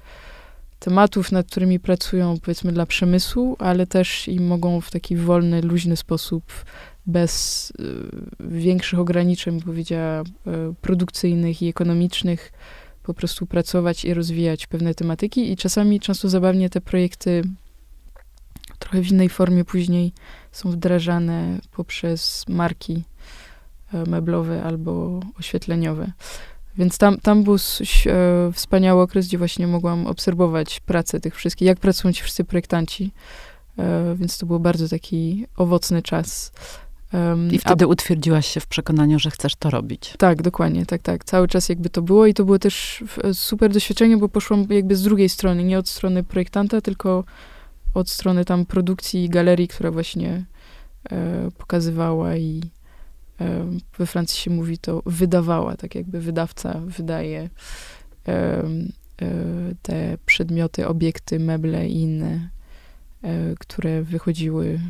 tematów, 0.78 1.32
nad 1.32 1.46
którymi 1.46 1.80
pracują, 1.80 2.34
powiedzmy, 2.42 2.72
dla 2.72 2.86
przemysłu, 2.86 3.56
ale 3.58 3.86
też 3.86 4.28
i 4.28 4.40
mogą 4.40 4.80
w 4.80 4.90
taki 4.90 5.16
wolny, 5.16 5.62
luźny 5.62 5.96
sposób, 5.96 6.44
bez 7.06 7.70
y, 7.70 7.74
większych 8.40 8.98
ograniczeń, 8.98 9.62
powiedziała, 9.62 10.22
produkcyjnych 10.80 11.62
i 11.62 11.68
ekonomicznych, 11.68 12.52
po 13.02 13.14
prostu 13.14 13.46
pracować 13.46 14.04
i 14.04 14.14
rozwijać 14.14 14.66
pewne 14.66 14.94
tematyki. 14.94 15.52
I 15.52 15.56
czasami 15.56 16.00
często 16.00 16.28
zabawnie 16.28 16.70
te 16.70 16.80
projekty 16.80 17.42
trochę 18.78 19.02
w 19.02 19.10
innej 19.10 19.28
formie 19.28 19.64
później 19.64 20.12
są 20.52 20.70
wdrażane 20.70 21.58
poprzez 21.72 22.44
marki 22.48 23.04
e, 23.95 24.11
meblowe 24.11 24.62
albo 24.62 25.21
oświetleniowe. 25.38 26.12
Więc 26.78 26.99
tam, 26.99 27.18
tam 27.18 27.45
był 27.45 27.54
e, 27.54 27.59
wspaniały 28.52 29.02
okres, 29.02 29.26
gdzie 29.26 29.38
właśnie 29.38 29.66
mogłam 29.66 30.07
obserwować 30.07 30.80
pracę 30.80 31.21
tych 31.21 31.37
wszystkich, 31.37 31.66
jak 31.66 31.78
pracują 31.78 32.12
ci 32.12 32.23
wszyscy 32.23 32.45
projektanci. 32.45 33.12
E, 33.78 34.14
więc 34.14 34.38
to 34.38 34.47
był 34.47 34.61
bardzo 34.61 34.88
taki 34.88 35.47
owocny 35.57 36.02
czas. 36.02 36.52
I 37.50 37.59
wtedy 37.59 37.85
a, 37.85 37.88
utwierdziłaś 37.88 38.47
się 38.47 38.61
w 38.61 38.66
przekonaniu, 38.66 39.18
że 39.18 39.30
chcesz 39.30 39.57
to 39.57 39.71
robić. 39.71 40.14
Tak, 40.18 40.42
dokładnie, 40.42 40.87
tak, 40.87 41.02
tak. 41.02 41.25
Cały 41.25 41.49
czas 41.49 41.68
jakby 41.68 41.90
to 41.90 42.02
było 42.02 42.26
i 42.26 42.35
to 42.35 42.45
było 42.45 42.59
też 42.59 43.04
super 43.33 43.73
doświadczenie, 43.73 44.16
bo 44.16 44.28
poszłam 44.28 44.66
jakby 44.71 44.97
z 44.97 45.02
drugiej 45.02 45.28
strony, 45.28 45.64
nie 45.64 45.78
od 45.78 45.88
strony 45.88 46.25
projektanta, 46.25 46.80
tylko 46.80 47.25
od 47.95 48.11
strony 48.11 48.45
tam 48.45 48.66
produkcji 48.66 49.28
galerii, 49.28 49.68
która 49.68 49.90
właśnie 49.90 50.45
e, 51.11 51.50
pokazywała 51.59 52.37
i 52.37 52.61
we 53.99 54.07
Francji 54.07 54.38
się 54.38 54.50
mówi 54.50 54.78
to 54.78 55.02
wydawała, 55.07 55.76
tak 55.76 55.95
jakby 55.95 56.21
wydawca 56.21 56.80
wydaje 56.87 57.50
e, 58.28 58.64
te 59.83 60.18
przedmioty, 60.26 60.87
obiekty, 60.87 61.38
meble 61.38 61.88
i 61.88 62.00
inne, 62.00 62.50
e, 63.23 63.54
które 63.59 64.02
wychodziły 64.02 64.80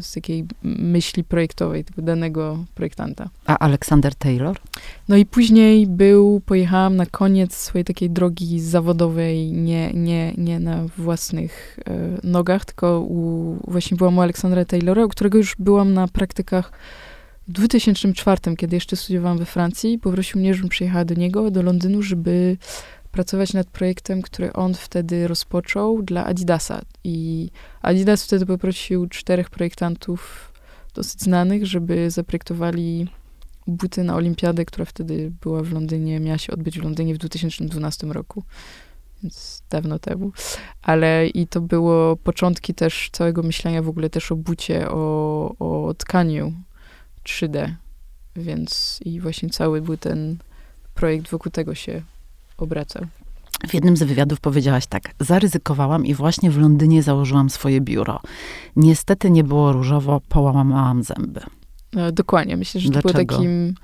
z 0.00 0.12
takiej 0.12 0.44
myśli 0.62 1.24
projektowej 1.24 1.84
tego 1.84 2.02
danego 2.02 2.64
projektanta. 2.74 3.28
A 3.46 3.58
Aleksander 3.58 4.14
Taylor? 4.14 4.56
No 5.08 5.16
i 5.16 5.26
później 5.26 5.86
był, 5.86 6.40
pojechałam 6.46 6.96
na 6.96 7.06
koniec 7.06 7.54
swojej 7.54 7.84
takiej 7.84 8.10
drogi 8.10 8.60
zawodowej, 8.60 9.52
nie, 9.52 9.92
nie, 9.92 10.32
nie 10.36 10.60
na 10.60 10.84
własnych 10.98 11.78
e, 11.86 12.18
nogach, 12.22 12.64
tylko 12.64 13.00
u, 13.00 13.56
właśnie 13.68 13.96
byłam 13.96 14.18
u 14.18 14.20
Aleksandra 14.20 14.64
Taylora, 14.64 15.04
u 15.04 15.08
którego 15.08 15.38
już 15.38 15.56
byłam 15.58 15.94
na 15.94 16.08
praktykach 16.08 16.72
w 17.48 17.52
2004, 17.52 18.56
kiedy 18.56 18.76
jeszcze 18.76 18.96
studiowałam 18.96 19.38
we 19.38 19.44
Francji. 19.44 19.98
Poprosił 19.98 20.40
mnie, 20.40 20.54
żebym 20.54 20.68
przyjechała 20.68 21.04
do 21.04 21.14
niego, 21.14 21.50
do 21.50 21.62
Londynu, 21.62 22.02
żeby 22.02 22.56
pracować 23.14 23.52
nad 23.52 23.66
projektem, 23.66 24.22
który 24.22 24.52
on 24.52 24.74
wtedy 24.74 25.28
rozpoczął 25.28 26.02
dla 26.02 26.24
Adidasa. 26.24 26.82
I 27.04 27.50
Adidas 27.82 28.24
wtedy 28.24 28.46
poprosił 28.46 29.06
czterech 29.06 29.50
projektantów 29.50 30.52
dosyć 30.94 31.20
znanych, 31.20 31.66
żeby 31.66 32.10
zaprojektowali 32.10 33.08
buty 33.66 34.04
na 34.04 34.16
olimpiadę, 34.16 34.64
która 34.64 34.84
wtedy 34.84 35.32
była 35.42 35.62
w 35.62 35.72
Londynie, 35.72 36.20
miała 36.20 36.38
się 36.38 36.52
odbyć 36.52 36.78
w 36.78 36.82
Londynie 36.82 37.14
w 37.14 37.18
2012 37.18 38.06
roku. 38.06 38.42
Więc 39.22 39.62
dawno 39.70 39.98
temu. 39.98 40.32
Ale 40.82 41.26
i 41.26 41.46
to 41.46 41.60
było 41.60 42.16
początki 42.16 42.74
też 42.74 43.10
całego 43.12 43.42
myślenia 43.42 43.82
w 43.82 43.88
ogóle 43.88 44.10
też 44.10 44.32
o 44.32 44.36
bucie, 44.36 44.88
o, 44.90 45.54
o 45.58 45.94
tkaniu 45.94 46.52
3D. 47.24 47.74
Więc 48.36 49.00
i 49.04 49.20
właśnie 49.20 49.50
cały 49.50 49.80
był 49.80 49.96
ten 49.96 50.38
projekt 50.94 51.30
wokół 51.30 51.52
tego 51.52 51.74
się 51.74 52.02
obracał. 52.56 53.06
W 53.68 53.74
jednym 53.74 53.96
z 53.96 54.02
wywiadów 54.02 54.40
powiedziałaś 54.40 54.86
tak: 54.86 55.14
Zaryzykowałam 55.20 56.06
i 56.06 56.14
właśnie 56.14 56.50
w 56.50 56.58
Londynie 56.58 57.02
założyłam 57.02 57.50
swoje 57.50 57.80
biuro. 57.80 58.20
Niestety 58.76 59.30
nie 59.30 59.44
było 59.44 59.72
różowo, 59.72 60.20
połamałam 60.28 61.02
zęby. 61.02 61.40
E, 61.96 62.12
dokładnie. 62.12 62.56
Myślę, 62.56 62.80
że 62.80 62.88
Dlaczego? 62.90 63.12
to 63.12 63.24
było 63.24 63.28
takim. 63.28 63.74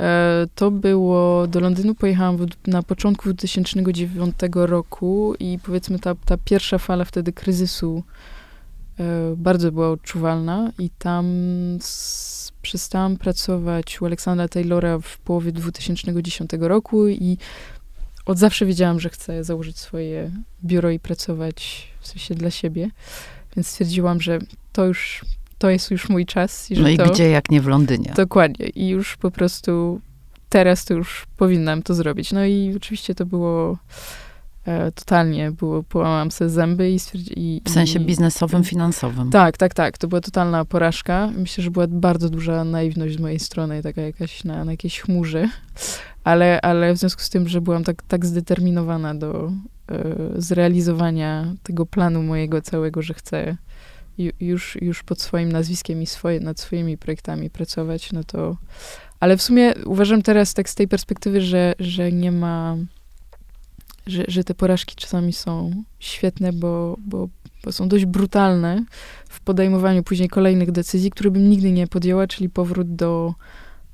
E, 0.00 0.46
to 0.54 0.70
było. 0.70 1.46
Do 1.46 1.60
Londynu 1.60 1.94
pojechałam 1.94 2.36
w, 2.36 2.46
na 2.66 2.82
początku 2.82 3.24
2009 3.24 4.34
roku 4.54 5.34
i 5.40 5.58
powiedzmy 5.62 5.98
ta, 5.98 6.14
ta 6.14 6.36
pierwsza 6.44 6.78
fala 6.78 7.04
wtedy 7.04 7.32
kryzysu 7.32 8.02
e, 8.98 9.04
bardzo 9.36 9.72
była 9.72 9.90
odczuwalna 9.90 10.72
i 10.78 10.90
tam 10.98 11.26
z, 11.80 12.52
przestałam 12.62 13.16
pracować 13.16 14.02
u 14.02 14.06
Aleksandra 14.06 14.48
Taylora 14.48 14.98
w 14.98 15.18
połowie 15.18 15.52
2010 15.52 16.50
roku 16.60 17.08
i 17.08 17.38
od 18.26 18.38
zawsze 18.38 18.66
wiedziałam, 18.66 19.00
że 19.00 19.08
chcę 19.08 19.44
założyć 19.44 19.78
swoje 19.78 20.30
biuro 20.64 20.90
i 20.90 20.98
pracować 20.98 21.88
w 22.00 22.06
sensie 22.06 22.34
dla 22.34 22.50
siebie, 22.50 22.90
więc 23.56 23.68
stwierdziłam, 23.68 24.20
że 24.20 24.38
to 24.72 24.86
już, 24.86 25.24
to 25.58 25.70
jest 25.70 25.90
już 25.90 26.08
mój 26.08 26.26
czas. 26.26 26.70
I 26.70 26.76
że 26.76 26.82
no 26.82 26.88
i 26.88 26.96
to, 26.96 27.10
gdzie 27.10 27.28
jak 27.30 27.50
nie 27.50 27.60
w 27.60 27.66
Londynie. 27.66 28.12
Dokładnie. 28.16 28.66
I 28.66 28.88
już 28.88 29.16
po 29.16 29.30
prostu 29.30 30.00
teraz 30.48 30.84
to 30.84 30.94
już 30.94 31.26
powinnam 31.36 31.82
to 31.82 31.94
zrobić. 31.94 32.32
No 32.32 32.44
i 32.44 32.74
oczywiście 32.76 33.14
to 33.14 33.26
było 33.26 33.78
totalnie, 34.94 35.50
było, 35.50 35.82
połamałam 35.82 36.30
sobie 36.30 36.50
zęby 36.50 36.90
i 36.90 36.98
stwierdziłam. 36.98 37.60
W 37.64 37.70
sensie 37.70 38.00
biznesowym, 38.00 38.64
finansowym. 38.64 39.30
Tak, 39.30 39.56
tak, 39.56 39.74
tak. 39.74 39.98
To 39.98 40.08
była 40.08 40.20
totalna 40.20 40.64
porażka. 40.64 41.30
Myślę, 41.36 41.64
że 41.64 41.70
była 41.70 41.86
bardzo 41.88 42.30
duża 42.30 42.64
naiwność 42.64 43.16
z 43.16 43.20
mojej 43.20 43.38
strony, 43.38 43.82
taka 43.82 44.02
jakaś 44.02 44.44
na, 44.44 44.64
na 44.64 44.70
jakiejś 44.70 45.00
chmurze 45.00 45.48
ale, 46.24 46.60
ale 46.60 46.94
w 46.94 46.98
związku 46.98 47.22
z 47.22 47.30
tym, 47.30 47.48
że 47.48 47.60
byłam 47.60 47.84
tak, 47.84 48.02
tak 48.02 48.26
zdeterminowana 48.26 49.14
do 49.14 49.52
y, 49.90 50.42
zrealizowania 50.42 51.54
tego 51.62 51.86
planu 51.86 52.22
mojego 52.22 52.62
całego, 52.62 53.02
że 53.02 53.14
chcę 53.14 53.56
już, 54.40 54.78
już 54.80 55.02
pod 55.02 55.20
swoim 55.20 55.52
nazwiskiem 55.52 56.02
i 56.02 56.06
swoje, 56.06 56.40
nad 56.40 56.60
swoimi 56.60 56.98
projektami 56.98 57.50
pracować, 57.50 58.12
no 58.12 58.24
to... 58.24 58.56
Ale 59.20 59.36
w 59.36 59.42
sumie 59.42 59.74
uważam 59.84 60.22
teraz 60.22 60.54
tak 60.54 60.68
z 60.68 60.74
tej 60.74 60.88
perspektywy, 60.88 61.40
że, 61.40 61.74
że 61.78 62.12
nie 62.12 62.32
ma... 62.32 62.76
Że, 64.06 64.24
że 64.28 64.44
te 64.44 64.54
porażki 64.54 64.96
czasami 64.96 65.32
są 65.32 65.82
świetne, 65.98 66.52
bo, 66.52 66.96
bo, 66.98 67.28
bo 67.64 67.72
są 67.72 67.88
dość 67.88 68.04
brutalne 68.04 68.84
w 69.28 69.40
podejmowaniu 69.40 70.02
później 70.02 70.28
kolejnych 70.28 70.72
decyzji, 70.72 71.10
które 71.10 71.30
bym 71.30 71.50
nigdy 71.50 71.72
nie 71.72 71.86
podjęła, 71.86 72.26
czyli 72.26 72.48
powrót 72.48 72.94
do 72.94 73.34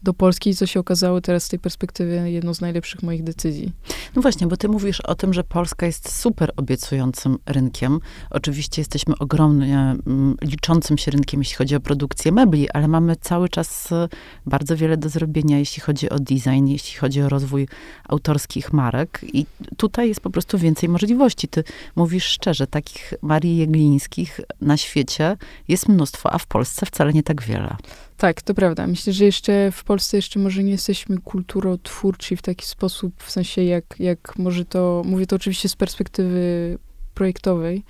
do 0.06 0.14
Polski, 0.14 0.54
co 0.54 0.66
się 0.66 0.80
okazało 0.80 1.20
teraz 1.20 1.44
z 1.44 1.48
tej 1.48 1.58
perspektywy 1.58 2.30
jedną 2.30 2.54
z 2.54 2.60
najlepszych 2.60 3.02
moich 3.02 3.22
decyzji. 3.24 3.72
No 4.16 4.22
właśnie, 4.22 4.46
bo 4.46 4.56
ty 4.56 4.68
mówisz 4.68 5.00
o 5.00 5.14
tym, 5.14 5.34
że 5.34 5.44
Polska 5.44 5.86
jest 5.86 6.20
super 6.20 6.52
obiecującym 6.56 7.38
rynkiem. 7.46 8.00
Oczywiście 8.30 8.80
jesteśmy 8.80 9.14
ogromnie 9.18 9.78
mm, 10.06 10.36
liczącym 10.42 10.98
się 10.98 11.10
rynkiem, 11.10 11.40
jeśli 11.40 11.56
chodzi 11.56 11.76
o 11.76 11.80
produkcję 11.80 12.32
mebli, 12.32 12.70
ale 12.70 12.88
mamy 12.88 13.16
cały 13.16 13.48
czas 13.48 13.92
e, 13.92 14.08
bardzo 14.46 14.76
wiele 14.76 14.96
do 14.96 15.08
zrobienia, 15.08 15.58
jeśli 15.58 15.82
chodzi 15.82 16.10
o 16.10 16.18
design, 16.18 16.66
jeśli 16.66 16.98
chodzi 16.98 17.22
o 17.22 17.28
rozwój 17.28 17.68
autorskich 18.08 18.72
marek 18.72 19.20
i 19.32 19.46
tutaj 19.76 20.08
jest 20.08 20.20
po 20.20 20.30
prostu 20.30 20.58
więcej 20.58 20.88
możliwości. 20.88 21.48
Ty 21.48 21.64
mówisz 21.96 22.24
szczerze, 22.24 22.66
takich 22.66 23.14
Marii 23.22 23.56
Jeglińskich 23.56 24.40
na 24.60 24.76
świecie 24.76 25.36
jest 25.68 25.88
mnóstwo, 25.88 26.32
a 26.32 26.38
w 26.38 26.46
Polsce 26.46 26.86
wcale 26.86 27.12
nie 27.12 27.22
tak 27.22 27.42
wiele. 27.42 27.76
Tak, 28.16 28.42
to 28.42 28.54
prawda. 28.54 28.86
Myślę, 28.86 29.12
że 29.12 29.24
jeszcze 29.24 29.70
w 29.72 29.84
Polsce 29.84 30.16
jeszcze 30.16 30.38
może 30.38 30.62
nie 30.62 30.70
jesteśmy 30.70 31.18
kulturotwórczy 31.18 32.36
w 32.36 32.42
taki 32.42 32.66
sposób, 32.66 33.22
w 33.22 33.30
sensie 33.30 33.62
jak, 33.62 33.84
jak 33.98 34.38
może 34.38 34.64
to, 34.64 35.02
mówię 35.04 35.26
to 35.26 35.36
oczywiście 35.36 35.68
z 35.68 35.76
perspektywy 35.76 36.78
projektowej, 37.14 37.82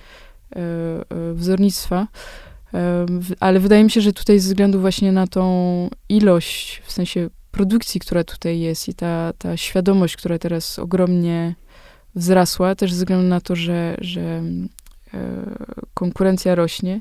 e, 0.57 0.61
e, 0.61 1.33
wzornictwa, 1.35 2.09
e, 2.75 3.07
ale 3.41 3.61
wydaje 3.61 3.85
mi 3.85 3.91
się, 3.91 4.01
że 4.01 4.13
tutaj 4.13 4.39
ze 4.39 4.49
względu 4.49 4.81
właśnie 4.81 5.13
na 5.13 5.27
tą 5.27 5.89
ilość, 6.09 6.83
w 6.85 6.93
sensie 6.93 7.31
produkcji, 7.51 8.01
która 8.01 8.25
tutaj 8.25 8.61
jest 8.61 8.89
i 8.89 8.95
ta, 8.95 9.33
ta 9.39 9.57
świadomość, 9.57 10.17
która 10.17 10.39
teraz 10.39 10.79
ogromnie 10.79 11.55
wzrasła, 12.15 12.75
też 12.75 12.93
ze 12.93 12.99
względu 12.99 13.29
na 13.29 13.41
to, 13.41 13.57
że, 13.57 13.97
że 14.01 14.43
konkurencja 15.95 16.55
rośnie, 16.55 17.01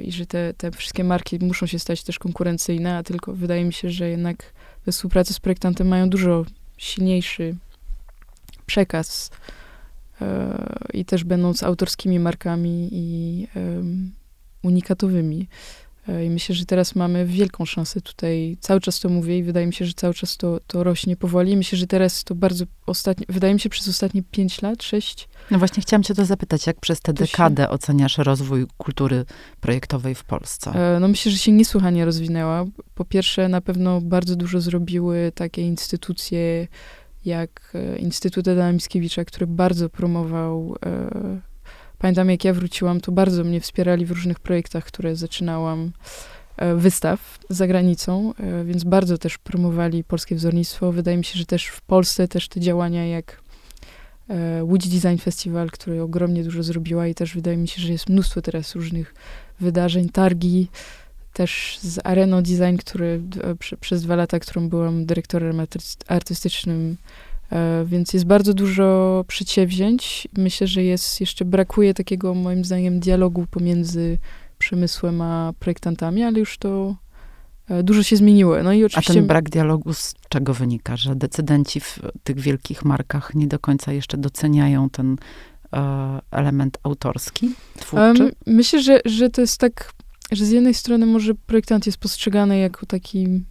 i 0.00 0.12
że 0.12 0.26
te, 0.26 0.54
te 0.54 0.70
wszystkie 0.70 1.04
marki 1.04 1.38
muszą 1.38 1.66
się 1.66 1.78
stać 1.78 2.04
też 2.04 2.18
konkurencyjne, 2.18 2.96
a 2.96 3.02
tylko 3.02 3.32
wydaje 3.32 3.64
mi 3.64 3.72
się, 3.72 3.90
że 3.90 4.08
jednak 4.08 4.52
we 4.86 4.92
współpracy 4.92 5.34
z 5.34 5.40
projektantem 5.40 5.88
mają 5.88 6.10
dużo 6.10 6.44
silniejszy 6.76 7.56
przekaz 8.66 9.30
e, 10.20 10.58
i 10.92 11.04
też 11.04 11.24
będąc 11.24 11.62
autorskimi 11.62 12.18
markami 12.18 12.88
i 12.92 13.46
unikatowymi. 14.62 15.48
E, 16.08 16.24
I 16.24 16.30
myślę, 16.30 16.54
że 16.54 16.66
teraz 16.66 16.94
mamy 16.94 17.26
wielką 17.26 17.64
szansę 17.64 18.00
tutaj. 18.00 18.56
Cały 18.60 18.80
czas 18.80 19.00
to 19.00 19.08
mówię 19.08 19.38
i 19.38 19.42
wydaje 19.42 19.66
mi 19.66 19.74
się, 19.74 19.84
że 19.84 19.92
cały 19.92 20.14
czas 20.14 20.36
to, 20.36 20.60
to 20.66 20.84
rośnie 20.84 21.16
powoli. 21.16 21.56
Myślę, 21.56 21.78
że 21.78 21.86
teraz 21.86 22.24
to 22.24 22.34
bardzo 22.34 22.64
ostatnie, 22.86 23.26
wydaje 23.28 23.54
mi 23.54 23.60
się 23.60 23.68
przez 23.68 23.88
ostatnie 23.88 24.22
pięć 24.22 24.62
lat, 24.62 24.82
sześć. 24.82 25.28
No 25.50 25.58
właśnie 25.58 25.82
chciałam 25.82 26.02
cię 26.02 26.14
to 26.14 26.24
zapytać, 26.24 26.66
jak 26.66 26.80
przez 26.80 27.00
tę 27.00 27.12
dekadę 27.12 27.62
się... 27.62 27.68
oceniasz 27.68 28.18
rozwój 28.18 28.66
kultury 28.76 29.24
projektowej 29.60 30.14
w 30.14 30.24
Polsce? 30.24 30.70
E, 30.70 31.00
no 31.00 31.08
myślę, 31.08 31.32
że 31.32 31.38
się 31.38 31.52
niesłychanie 31.52 32.04
rozwinęła. 32.04 32.64
Po 32.94 33.04
pierwsze, 33.04 33.48
na 33.48 33.60
pewno 33.60 34.00
bardzo 34.00 34.36
dużo 34.36 34.60
zrobiły 34.60 35.32
takie 35.34 35.62
instytucje 35.62 36.68
jak 37.24 37.72
e, 37.74 37.98
Instytut 37.98 38.48
Adama 38.48 38.72
Mickiewicza, 38.72 39.24
który 39.24 39.46
bardzo 39.46 39.88
promował 39.88 40.76
Pamiętam, 42.02 42.30
jak 42.30 42.44
ja 42.44 42.54
wróciłam, 42.54 43.00
to 43.00 43.12
bardzo 43.12 43.44
mnie 43.44 43.60
wspierali 43.60 44.06
w 44.06 44.10
różnych 44.10 44.40
projektach, 44.40 44.84
które 44.84 45.16
zaczynałam. 45.16 45.92
wystaw 46.76 47.38
za 47.48 47.66
granicą, 47.66 48.34
więc 48.64 48.84
bardzo 48.84 49.18
też 49.18 49.38
promowali 49.38 50.04
polskie 50.04 50.34
wzornictwo. 50.34 50.92
Wydaje 50.92 51.16
mi 51.16 51.24
się, 51.24 51.38
że 51.38 51.46
też 51.46 51.66
w 51.66 51.80
Polsce 51.80 52.28
też 52.28 52.48
te 52.48 52.60
działania 52.60 53.06
jak 53.06 53.42
Łódź 54.62 54.88
Design 54.88 55.16
Festival, 55.16 55.70
który 55.70 56.02
ogromnie 56.02 56.44
dużo 56.44 56.62
zrobiła 56.62 57.06
i 57.06 57.14
też 57.14 57.34
wydaje 57.34 57.56
mi 57.56 57.68
się, 57.68 57.82
że 57.82 57.92
jest 57.92 58.08
mnóstwo 58.08 58.42
teraz 58.42 58.74
różnych 58.74 59.14
wydarzeń, 59.60 60.08
targi, 60.08 60.68
też 61.32 61.78
z 61.82 61.98
Areno 62.04 62.42
Design, 62.42 62.76
który 62.78 63.22
przez 63.80 64.02
dwa 64.02 64.16
lata, 64.16 64.38
którą 64.38 64.68
byłam 64.68 65.06
dyrektorem 65.06 65.66
artystycznym, 66.08 66.96
e, 67.00 67.31
więc 67.84 68.12
jest 68.12 68.26
bardzo 68.26 68.54
dużo 68.54 69.24
przedsięwzięć. 69.28 70.28
Myślę, 70.36 70.66
że 70.66 70.82
jest 70.82 71.20
jeszcze 71.20 71.44
brakuje 71.44 71.94
takiego, 71.94 72.34
moim 72.34 72.64
zdaniem, 72.64 73.00
dialogu 73.00 73.46
pomiędzy 73.50 74.18
przemysłem 74.58 75.20
a 75.20 75.52
projektantami, 75.58 76.22
ale 76.22 76.38
już 76.38 76.58
to 76.58 76.96
e, 77.68 77.82
dużo 77.82 78.02
się 78.02 78.16
zmieniło. 78.16 78.62
No 78.62 78.72
i 78.72 78.84
oczywiście... 78.84 79.12
A 79.12 79.14
ten 79.14 79.26
brak 79.26 79.50
dialogu 79.50 79.94
z 79.94 80.14
czego 80.28 80.54
wynika? 80.54 80.96
Że 80.96 81.16
decydenci 81.16 81.80
w 81.80 81.98
tych 82.24 82.40
wielkich 82.40 82.84
markach 82.84 83.34
nie 83.34 83.46
do 83.46 83.58
końca 83.58 83.92
jeszcze 83.92 84.16
doceniają 84.16 84.90
ten 84.90 85.16
e, 85.72 86.20
element 86.30 86.78
autorski, 86.82 87.50
twórczy? 87.76 88.32
Myślę, 88.46 88.82
że, 88.82 89.00
że 89.04 89.30
to 89.30 89.40
jest 89.40 89.58
tak 89.58 89.92
że 90.32 90.44
z 90.44 90.50
jednej 90.50 90.74
strony 90.74 91.06
może 91.06 91.34
projektant 91.34 91.86
jest 91.86 91.98
postrzegany 91.98 92.58
jako 92.58 92.86
taki 92.86 93.44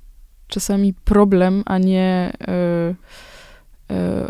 czasami 0.47 0.93
problem, 0.93 1.63
a 1.65 1.77
nie 1.77 2.33
e, 2.41 2.47
e, 2.47 2.95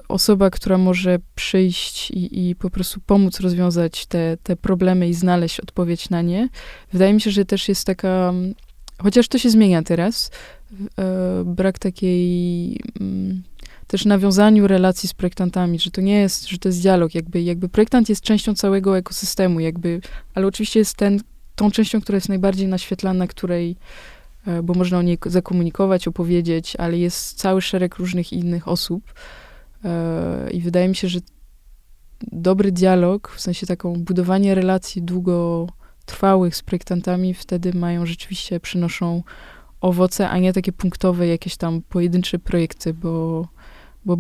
osoba, 0.08 0.50
która 0.50 0.78
może 0.78 1.20
przyjść 1.36 2.12
i, 2.12 2.50
i, 2.50 2.56
po 2.56 2.70
prostu 2.70 3.00
pomóc 3.06 3.40
rozwiązać 3.40 4.06
te, 4.06 4.38
te 4.44 4.56
problemy 4.56 5.10
i 5.10 5.14
znaleźć 5.14 5.60
odpowiedź 5.60 6.10
na 6.10 6.22
nie. 6.22 6.50
Wydaje 6.94 7.14
mi 7.14 7.22
się, 7.22 7.32
że 7.32 7.46
też 7.46 7.70
jest 7.70 7.86
taka, 7.86 8.34
chociaż 8.98 9.28
to 9.28 9.38
się 9.38 9.50
zmienia 9.50 9.84
teraz, 9.84 10.32
e, 11.00 11.44
brak 11.46 11.80
takiej 11.80 12.80
mm, 13.00 13.44
też 13.88 14.06
nawiązaniu 14.06 14.68
relacji 14.68 15.10
z 15.10 15.14
projektantami, 15.14 15.80
że 15.80 15.92
to 15.92 16.02
nie 16.02 16.20
jest, 16.20 16.48
że 16.50 16.58
to 16.58 16.70
jest 16.70 16.82
dialog, 16.82 17.16
jakby, 17.16 17.42
jakby 17.42 17.70
projektant 17.70 18.10
jest 18.10 18.22
częścią 18.22 18.56
całego 18.56 18.98
ekosystemu, 18.98 19.60
jakby, 19.60 20.02
ale 20.36 20.48
oczywiście 20.48 20.80
jest 20.80 20.96
ten, 20.96 21.20
tą 21.56 21.72
częścią, 21.72 22.02
która 22.02 22.16
jest 22.16 22.30
najbardziej 22.30 22.68
naświetlana, 22.68 23.28
której, 23.28 23.76
e, 24.48 24.64
bo 24.64 24.74
można 24.74 24.98
o 25.00 25.02
niej 25.02 25.18
zakomunikować, 25.26 26.08
opowiedzieć, 26.08 26.76
ale 26.76 26.98
jest 26.98 27.38
cały 27.38 27.62
szereg 27.62 27.96
różnych 27.96 28.34
innych 28.34 28.68
osób. 28.68 29.14
I 30.52 30.62
wydaje 30.62 30.88
mi 30.88 30.96
się, 30.96 31.08
że 31.08 31.20
dobry 32.32 32.72
dialog, 32.72 33.32
w 33.36 33.42
sensie 33.42 33.68
taką 33.68 33.94
budowanie 34.04 34.56
relacji 34.56 35.02
długotrwałych 35.02 36.56
z 36.56 36.62
projektantami, 36.62 37.34
wtedy 37.34 37.74
mają 37.74 38.06
rzeczywiście, 38.06 38.60
przynoszą 38.60 39.24
owoce, 39.82 40.30
a 40.30 40.38
nie 40.38 40.54
takie 40.54 40.72
punktowe 40.72 41.28
jakieś 41.28 41.58
tam 41.58 41.82
pojedyncze 41.82 42.40
projekty, 42.40 42.94
bo, 42.94 43.48
bo 44.06 44.18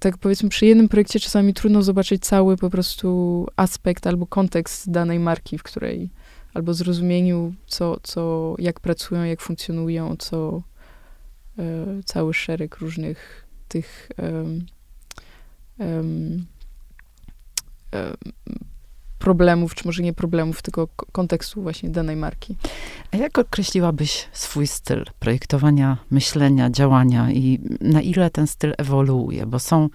tak 0.00 0.18
powiedzmy, 0.18 0.48
przy 0.48 0.66
jednym 0.66 0.88
projekcie 0.88 1.20
czasami 1.20 1.54
trudno 1.54 1.82
zobaczyć 1.82 2.22
cały 2.22 2.56
po 2.56 2.70
prostu 2.70 3.46
aspekt 3.56 4.06
albo 4.06 4.26
kontekst 4.26 4.90
danej 4.90 5.18
marki, 5.18 5.58
w 5.58 5.62
której 5.62 6.10
albo 6.54 6.74
zrozumieniu, 6.74 7.54
co, 7.66 8.00
co, 8.02 8.54
jak 8.58 8.80
pracują, 8.80 9.24
jak 9.24 9.40
funkcjonują, 9.40 10.16
co 10.16 10.62
e, 11.58 11.62
cały 12.04 12.34
szereg 12.34 12.76
różnych 12.76 13.49
tych 13.70 14.08
um, 14.18 14.66
um, 15.78 16.46
problemów, 19.18 19.74
czy 19.74 19.86
może 19.86 20.02
nie 20.02 20.12
problemów, 20.12 20.62
tylko 20.62 20.88
kontekstu 21.12 21.62
właśnie 21.62 21.90
danej 21.90 22.16
marki. 22.16 22.56
A 23.12 23.16
jak 23.16 23.38
określiłabyś 23.38 24.28
swój 24.32 24.66
styl 24.66 25.04
projektowania, 25.18 25.96
myślenia, 26.10 26.70
działania 26.70 27.30
i 27.30 27.60
na 27.80 28.00
ile 28.00 28.30
ten 28.30 28.46
styl 28.46 28.74
ewoluuje? 28.78 29.46
Bo 29.46 29.58
są 29.58 29.88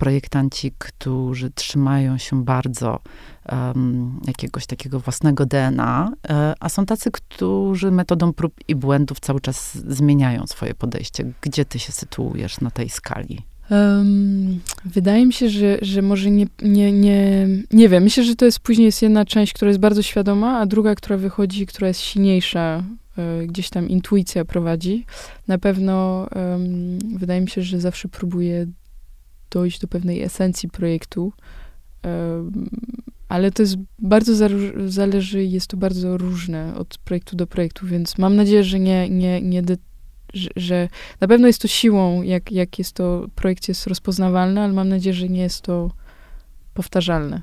projektanci, 0.00 0.72
którzy 0.78 1.50
trzymają 1.50 2.18
się 2.18 2.44
bardzo 2.44 3.00
um, 3.52 4.20
jakiegoś 4.26 4.66
takiego 4.66 5.00
własnego 5.00 5.46
DNA, 5.46 6.12
e, 6.28 6.54
a 6.60 6.68
są 6.68 6.86
tacy, 6.86 7.10
którzy 7.10 7.90
metodą 7.90 8.32
prób 8.32 8.54
i 8.68 8.74
błędów 8.74 9.20
cały 9.20 9.40
czas 9.40 9.78
zmieniają 9.78 10.46
swoje 10.46 10.74
podejście. 10.74 11.32
Gdzie 11.40 11.64
ty 11.64 11.78
się 11.78 11.92
sytuujesz 11.92 12.60
na 12.60 12.70
tej 12.70 12.88
skali? 12.88 13.38
Um, 13.70 14.60
wydaje 14.84 15.26
mi 15.26 15.32
się, 15.32 15.48
że, 15.48 15.78
że 15.82 16.02
może 16.02 16.30
nie, 16.30 16.46
nie, 16.62 16.92
nie, 16.92 17.48
nie 17.72 17.88
wiem. 17.88 18.02
Myślę, 18.02 18.24
że 18.24 18.36
to 18.36 18.44
jest 18.44 18.60
później 18.60 18.86
jest 18.86 19.02
jedna 19.02 19.24
część, 19.24 19.52
która 19.52 19.68
jest 19.68 19.80
bardzo 19.80 20.02
świadoma, 20.02 20.58
a 20.58 20.66
druga, 20.66 20.94
która 20.94 21.16
wychodzi, 21.16 21.66
która 21.66 21.88
jest 21.88 22.00
silniejsza, 22.00 22.82
y, 23.42 23.46
gdzieś 23.46 23.70
tam 23.70 23.88
intuicja 23.88 24.44
prowadzi. 24.44 25.04
Na 25.48 25.58
pewno 25.58 26.26
um, 26.34 26.98
wydaje 27.18 27.40
mi 27.40 27.48
się, 27.48 27.62
że 27.62 27.80
zawsze 27.80 28.08
próbuję 28.08 28.66
dojść 29.50 29.80
do 29.80 29.88
pewnej 29.88 30.22
esencji 30.22 30.68
projektu, 30.68 31.32
ale 33.28 33.50
to 33.50 33.62
jest 33.62 33.76
bardzo 33.98 34.48
zależy, 34.86 35.44
jest 35.44 35.66
to 35.66 35.76
bardzo 35.76 36.18
różne 36.18 36.74
od 36.74 36.98
projektu 36.98 37.36
do 37.36 37.46
projektu, 37.46 37.86
więc 37.86 38.18
mam 38.18 38.36
nadzieję, 38.36 38.64
że 38.64 38.80
nie, 38.80 39.10
nie, 39.10 39.42
nie, 39.42 39.62
że, 40.56 40.88
na 41.20 41.28
pewno 41.28 41.46
jest 41.46 41.62
to 41.62 41.68
siłą, 41.68 42.22
jak, 42.22 42.52
jak 42.52 42.78
jest 42.78 42.92
to, 42.92 43.26
projekt 43.34 43.68
jest 43.68 43.86
rozpoznawalny, 43.86 44.60
ale 44.60 44.72
mam 44.72 44.88
nadzieję, 44.88 45.14
że 45.14 45.28
nie 45.28 45.42
jest 45.42 45.60
to 45.60 45.90
powtarzalne. 46.74 47.42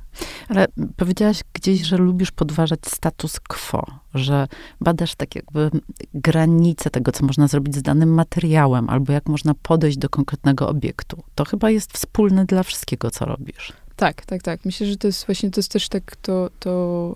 Ale 0.50 0.68
powiedziałaś 0.98 1.42
gdzieś, 1.54 1.82
że 1.82 1.98
lubisz 1.98 2.32
podważać 2.32 2.80
status 2.86 3.40
quo, 3.40 3.86
że 4.14 4.48
badasz 4.82 5.16
tak 5.16 5.36
jakby 5.36 5.72
granice 6.14 6.90
tego, 6.90 7.12
co 7.12 7.26
można 7.26 7.48
zrobić 7.48 7.76
z 7.76 7.82
danym 7.82 8.14
materiałem, 8.14 8.90
albo 8.90 9.14
jak 9.14 9.26
można 9.26 9.54
podejść 9.54 9.98
do 9.98 10.10
konkretnego 10.10 10.70
obiektu. 10.70 11.24
To 11.36 11.46
chyba 11.46 11.70
jest 11.70 11.94
wspólne 11.94 12.46
dla 12.46 12.64
wszystkiego, 12.64 13.12
co 13.12 13.26
robisz. 13.26 13.74
Tak, 13.98 14.26
tak, 14.26 14.44
tak. 14.44 14.66
Myślę, 14.66 14.88
że 14.88 14.98
to 14.98 15.08
jest 15.08 15.26
właśnie, 15.26 15.52
to 15.52 15.60
jest 15.60 15.72
też 15.72 15.90
tak, 15.90 16.16
to, 16.16 16.50
to 16.60 17.16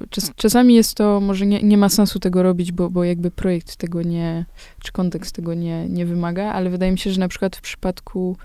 yy, 0.00 0.06
czas, 0.10 0.30
czasami 0.36 0.74
jest 0.74 0.94
to, 0.94 1.20
może 1.20 1.46
nie, 1.46 1.62
nie 1.62 1.78
ma 1.78 1.88
sensu 1.88 2.18
tego 2.18 2.42
robić, 2.42 2.72
bo, 2.72 2.90
bo 2.90 3.04
jakby 3.04 3.30
projekt 3.30 3.76
tego 3.76 4.02
nie, 4.02 4.44
czy 4.82 4.92
kontekst 4.92 5.34
tego 5.34 5.54
nie, 5.54 5.88
nie 5.88 6.06
wymaga, 6.06 6.52
ale 6.52 6.70
wydaje 6.70 6.92
mi 6.92 6.98
się, 6.98 7.10
że 7.10 7.20
na 7.20 7.28
przykład 7.28 7.56
w 7.56 7.60
przypadku 7.60 8.36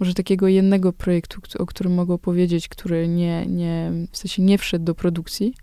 może 0.00 0.14
takiego 0.14 0.48
jednego 0.48 0.92
projektu, 0.92 1.40
o 1.58 1.66
którym 1.66 1.94
mogę 1.94 2.14
opowiedzieć, 2.14 2.68
który 2.68 3.08
nie, 3.08 3.46
nie, 3.46 3.92
w 4.12 4.16
sensie 4.16 4.42
nie 4.42 4.58
wszedł 4.58 4.84
do 4.84 4.94
produkcji, 4.94 5.54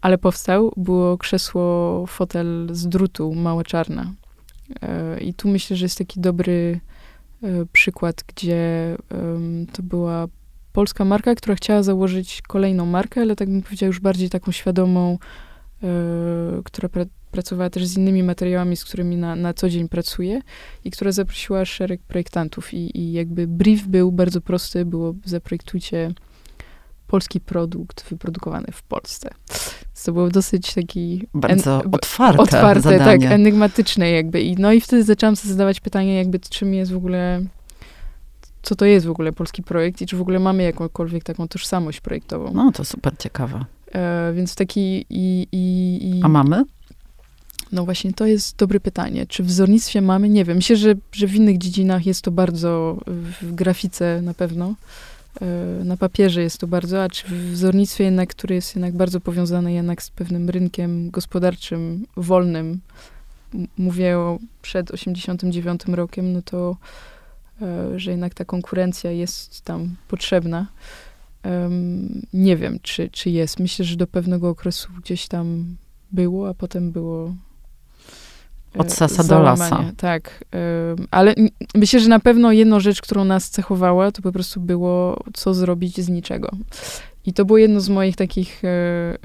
ale 0.00 0.18
powstał, 0.18 0.72
było 0.76 1.18
krzesło, 1.18 2.04
fotel 2.06 2.68
z 2.72 2.88
drutu, 2.88 3.34
małe 3.34 3.64
czarne. 3.64 4.12
Yy, 4.68 5.20
I 5.20 5.34
tu 5.34 5.48
myślę, 5.48 5.76
że 5.76 5.84
jest 5.84 5.98
taki 5.98 6.20
dobry 6.20 6.80
yy, 7.42 7.66
przykład, 7.72 8.24
gdzie 8.26 8.96
to 9.72 9.82
była 9.82 10.28
polska 10.72 11.04
marka, 11.04 11.34
która 11.34 11.54
chciała 11.54 11.82
założyć 11.82 12.42
kolejną 12.42 12.86
markę, 12.86 13.20
ale 13.20 13.36
tak 13.36 13.48
bym 13.48 13.62
powiedziała 13.62 13.86
już 13.88 14.00
bardziej 14.00 14.30
taką 14.30 14.52
świadomą, 14.52 15.18
yy, 15.82 15.88
która 16.64 16.88
pracowała 17.32 17.70
też 17.70 17.86
z 17.86 17.96
innymi 17.96 18.22
materiałami, 18.22 18.76
z 18.76 18.84
którymi 18.84 19.16
na, 19.16 19.36
na 19.36 19.54
co 19.54 19.68
dzień 19.68 19.88
pracuje 19.88 20.40
i 20.84 20.90
która 20.90 21.12
zaprosiła 21.12 21.64
szereg 21.64 22.00
projektantów 22.02 22.74
i, 22.74 22.98
i 22.98 23.12
jakby 23.12 23.46
brief 23.46 23.86
był 23.86 24.12
bardzo 24.12 24.40
prosty, 24.40 24.84
było 24.84 25.14
zaprojektujcie 25.24 26.12
polski 27.06 27.40
produkt 27.40 28.08
wyprodukowany 28.08 28.66
w 28.72 28.82
Polsce. 28.82 29.30
To 30.04 30.12
było 30.12 30.28
dosyć 30.28 30.74
taki... 30.74 31.26
Bardzo 31.34 31.80
en, 31.84 31.94
otwarte 31.94 32.42
Otwarte, 32.42 32.82
tak, 32.82 32.98
zadanie. 32.98 33.28
tak, 33.28 33.32
enigmatyczne 33.32 34.10
jakby. 34.10 34.42
I, 34.42 34.56
no 34.56 34.72
i 34.72 34.80
wtedy 34.80 35.04
zaczęłam 35.04 35.36
sobie 35.36 35.52
zadawać 35.52 35.80
pytanie 35.80 36.16
jakby, 36.16 36.38
czym 36.40 36.74
jest 36.74 36.92
w 36.92 36.96
ogóle 36.96 37.42
co 38.62 38.74
to 38.76 38.84
jest 38.84 39.06
w 39.06 39.10
ogóle 39.10 39.32
polski 39.32 39.62
projekt 39.62 40.02
i 40.02 40.06
czy 40.06 40.16
w 40.16 40.20
ogóle 40.20 40.38
mamy 40.38 40.62
jakąkolwiek 40.62 41.24
taką 41.24 41.48
tożsamość 41.48 42.00
projektową. 42.00 42.52
No, 42.54 42.72
to 42.72 42.84
super 42.84 43.16
ciekawe. 43.18 43.64
E, 43.92 44.32
więc 44.32 44.54
taki 44.54 45.06
i, 45.10 45.46
i, 45.52 45.98
i... 46.10 46.20
A 46.22 46.28
mamy? 46.28 46.64
No 47.72 47.84
właśnie, 47.84 48.12
to 48.12 48.26
jest 48.26 48.56
dobre 48.56 48.80
pytanie. 48.80 49.26
Czy 49.26 49.42
w 49.42 49.46
wzornictwie 49.46 50.02
mamy? 50.02 50.28
Nie 50.28 50.44
wiem. 50.44 50.56
Myślę, 50.56 50.76
że, 50.76 50.94
że 51.12 51.26
w 51.26 51.34
innych 51.34 51.58
dziedzinach 51.58 52.06
jest 52.06 52.22
to 52.22 52.30
bardzo, 52.30 52.98
w 53.42 53.54
grafice 53.54 54.22
na 54.22 54.34
pewno, 54.34 54.74
e, 55.40 55.84
na 55.84 55.96
papierze 55.96 56.42
jest 56.42 56.58
to 56.58 56.66
bardzo, 56.66 57.02
a 57.02 57.08
czy 57.08 57.26
w 57.26 57.50
wzornictwie 57.52 58.04
jednak, 58.04 58.30
które 58.30 58.54
jest 58.54 58.76
jednak 58.76 58.94
bardzo 58.94 59.20
powiązane 59.20 59.72
jednak 59.72 60.02
z 60.02 60.10
pewnym 60.10 60.50
rynkiem 60.50 61.10
gospodarczym, 61.10 62.06
wolnym, 62.16 62.80
mówię 63.78 64.18
o 64.18 64.38
przed 64.62 64.90
89 64.90 65.80
rokiem, 65.88 66.32
no 66.32 66.42
to 66.42 66.76
E, 67.62 67.98
że 67.98 68.10
jednak 68.10 68.34
ta 68.34 68.44
konkurencja 68.44 69.10
jest 69.10 69.60
tam 69.60 69.96
potrzebna. 70.08 70.66
Nie 72.32 72.56
wiem, 72.56 72.78
czy, 72.82 73.10
czy 73.10 73.30
jest. 73.30 73.60
Myślę, 73.60 73.84
że 73.84 73.96
do 73.96 74.06
pewnego 74.06 74.48
okresu 74.48 74.88
gdzieś 75.04 75.28
tam 75.28 75.76
było, 76.12 76.48
a 76.48 76.54
potem 76.54 76.92
było. 76.92 77.34
E, 78.76 78.78
Od 78.78 78.92
sasa 78.92 79.24
do 79.24 79.38
lasa. 79.42 79.84
Tak. 79.96 80.44
Ale 81.10 81.34
myślę, 81.74 82.00
że 82.00 82.08
na 82.08 82.20
pewno 82.20 82.52
jedną 82.52 82.80
rzecz, 82.80 83.00
którą 83.00 83.24
nas 83.24 83.50
cechowała, 83.50 84.12
to 84.12 84.22
po 84.22 84.32
prostu 84.32 84.60
było, 84.60 85.24
co 85.34 85.54
zrobić 85.54 86.00
z 86.00 86.08
niczego. 86.08 86.50
I 87.26 87.32
to 87.32 87.44
było 87.44 87.58
jedno 87.58 87.80
z 87.80 87.88
moich 87.88 88.16
takich, 88.16 88.64
e, 88.64 88.68
e, 88.68 89.16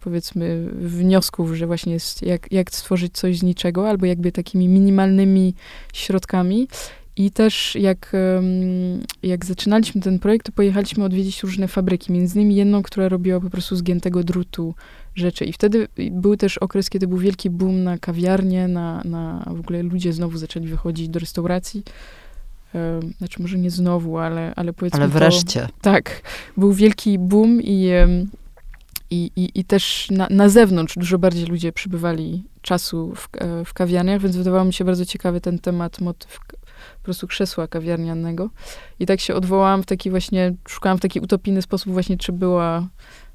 powiedzmy, 0.00 0.66
wniosków, 0.72 1.54
że 1.54 1.66
właśnie 1.66 1.92
jest 1.92 2.22
jak, 2.22 2.52
jak 2.52 2.70
stworzyć 2.70 3.12
coś 3.14 3.38
z 3.38 3.42
niczego, 3.42 3.88
albo 3.88 4.06
jakby 4.06 4.32
takimi 4.32 4.68
minimalnymi 4.68 5.54
środkami. 5.92 6.68
I 7.16 7.30
też 7.30 7.74
jak, 7.74 8.12
jak 9.22 9.44
zaczynaliśmy 9.44 10.00
ten 10.00 10.18
projekt, 10.18 10.46
to 10.46 10.52
pojechaliśmy 10.52 11.04
odwiedzić 11.04 11.42
różne 11.42 11.68
fabryki, 11.68 12.12
między 12.12 12.38
innymi 12.38 12.54
jedną, 12.54 12.82
która 12.82 13.08
robiła 13.08 13.40
po 13.40 13.50
prostu 13.50 13.76
zgiętego 13.76 14.24
drutu 14.24 14.74
rzeczy. 15.14 15.44
I 15.44 15.52
wtedy 15.52 15.88
był 16.10 16.36
też 16.36 16.58
okres, 16.58 16.90
kiedy 16.90 17.08
był 17.08 17.18
wielki 17.18 17.50
boom 17.50 17.84
na 17.84 17.98
kawiarnie, 17.98 18.68
na, 18.68 19.02
na 19.04 19.44
w 19.56 19.60
ogóle 19.60 19.82
ludzie 19.82 20.12
znowu 20.12 20.38
zaczęli 20.38 20.66
wychodzić 20.66 21.08
do 21.08 21.20
restauracji. 21.20 21.82
Znaczy 23.18 23.42
może 23.42 23.58
nie 23.58 23.70
znowu, 23.70 24.18
ale, 24.18 24.52
ale 24.56 24.72
powiedzmy 24.72 25.00
Ale 25.00 25.08
wreszcie. 25.08 25.60
To, 25.60 25.68
tak. 25.80 26.22
Był 26.56 26.72
wielki 26.72 27.18
boom 27.18 27.62
i, 27.62 27.90
i, 29.10 29.30
i, 29.36 29.50
i 29.60 29.64
też 29.64 30.08
na, 30.10 30.28
na 30.30 30.48
zewnątrz 30.48 30.94
dużo 30.96 31.18
bardziej 31.18 31.46
ludzie 31.46 31.72
przybywali 31.72 32.44
czasu 32.62 33.12
w, 33.16 33.28
e, 33.38 33.64
w 33.64 33.74
kawiarniach, 33.74 34.20
więc 34.20 34.36
wydawało 34.36 34.64
mi 34.64 34.72
się 34.72 34.84
bardzo 34.84 35.06
ciekawy 35.06 35.40
ten 35.40 35.58
temat, 35.58 36.00
motyw 36.00 36.40
po 37.04 37.06
prostu 37.06 37.26
krzesła 37.26 37.68
kawiarnianego. 37.68 38.50
I 39.00 39.06
tak 39.06 39.20
się 39.20 39.34
odwołałam 39.34 39.82
w 39.82 39.86
taki 39.86 40.10
właśnie, 40.10 40.54
szukałam 40.68 40.98
w 40.98 41.00
taki 41.00 41.20
utopijny 41.20 41.62
sposób 41.62 41.92
właśnie, 41.92 42.18
czy 42.18 42.32
była, 42.32 42.88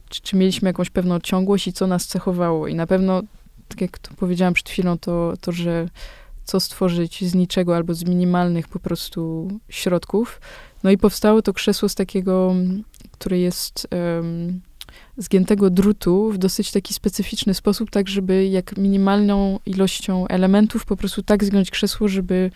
czy, 0.09 0.21
czy 0.21 0.35
mieliśmy 0.35 0.69
jakąś 0.69 0.89
pewną 0.89 1.19
ciągłość 1.19 1.67
i 1.67 1.73
co 1.73 1.87
nas 1.87 2.07
cechowało. 2.07 2.67
I 2.67 2.75
na 2.75 2.87
pewno, 2.87 3.21
tak 3.67 3.81
jak 3.81 3.99
to 3.99 4.11
powiedziałam 4.15 4.53
przed 4.53 4.69
chwilą, 4.69 4.97
to, 4.97 5.33
to 5.41 5.51
że 5.51 5.87
co 6.43 6.59
stworzyć 6.59 7.29
z 7.29 7.35
niczego 7.35 7.75
albo 7.75 7.93
z 7.93 8.03
minimalnych 8.03 8.67
po 8.67 8.79
prostu 8.79 9.47
środków. 9.69 10.41
No 10.83 10.91
i 10.91 10.97
powstało 10.97 11.41
to 11.41 11.53
krzesło 11.53 11.89
z 11.89 11.95
takiego, 11.95 12.55
które 13.11 13.39
jest 13.39 13.87
um, 13.91 14.61
zgiętego 15.17 15.69
drutu 15.69 16.31
w 16.31 16.37
dosyć 16.37 16.71
taki 16.71 16.93
specyficzny 16.93 17.53
sposób, 17.53 17.89
tak 17.89 18.07
żeby 18.07 18.47
jak 18.47 18.77
minimalną 18.77 19.59
ilością 19.65 20.27
elementów 20.27 20.85
po 20.85 20.97
prostu 20.97 21.23
tak 21.23 21.43
zgiąć 21.43 21.71
krzesło, 21.71 22.07
żeby 22.07 22.51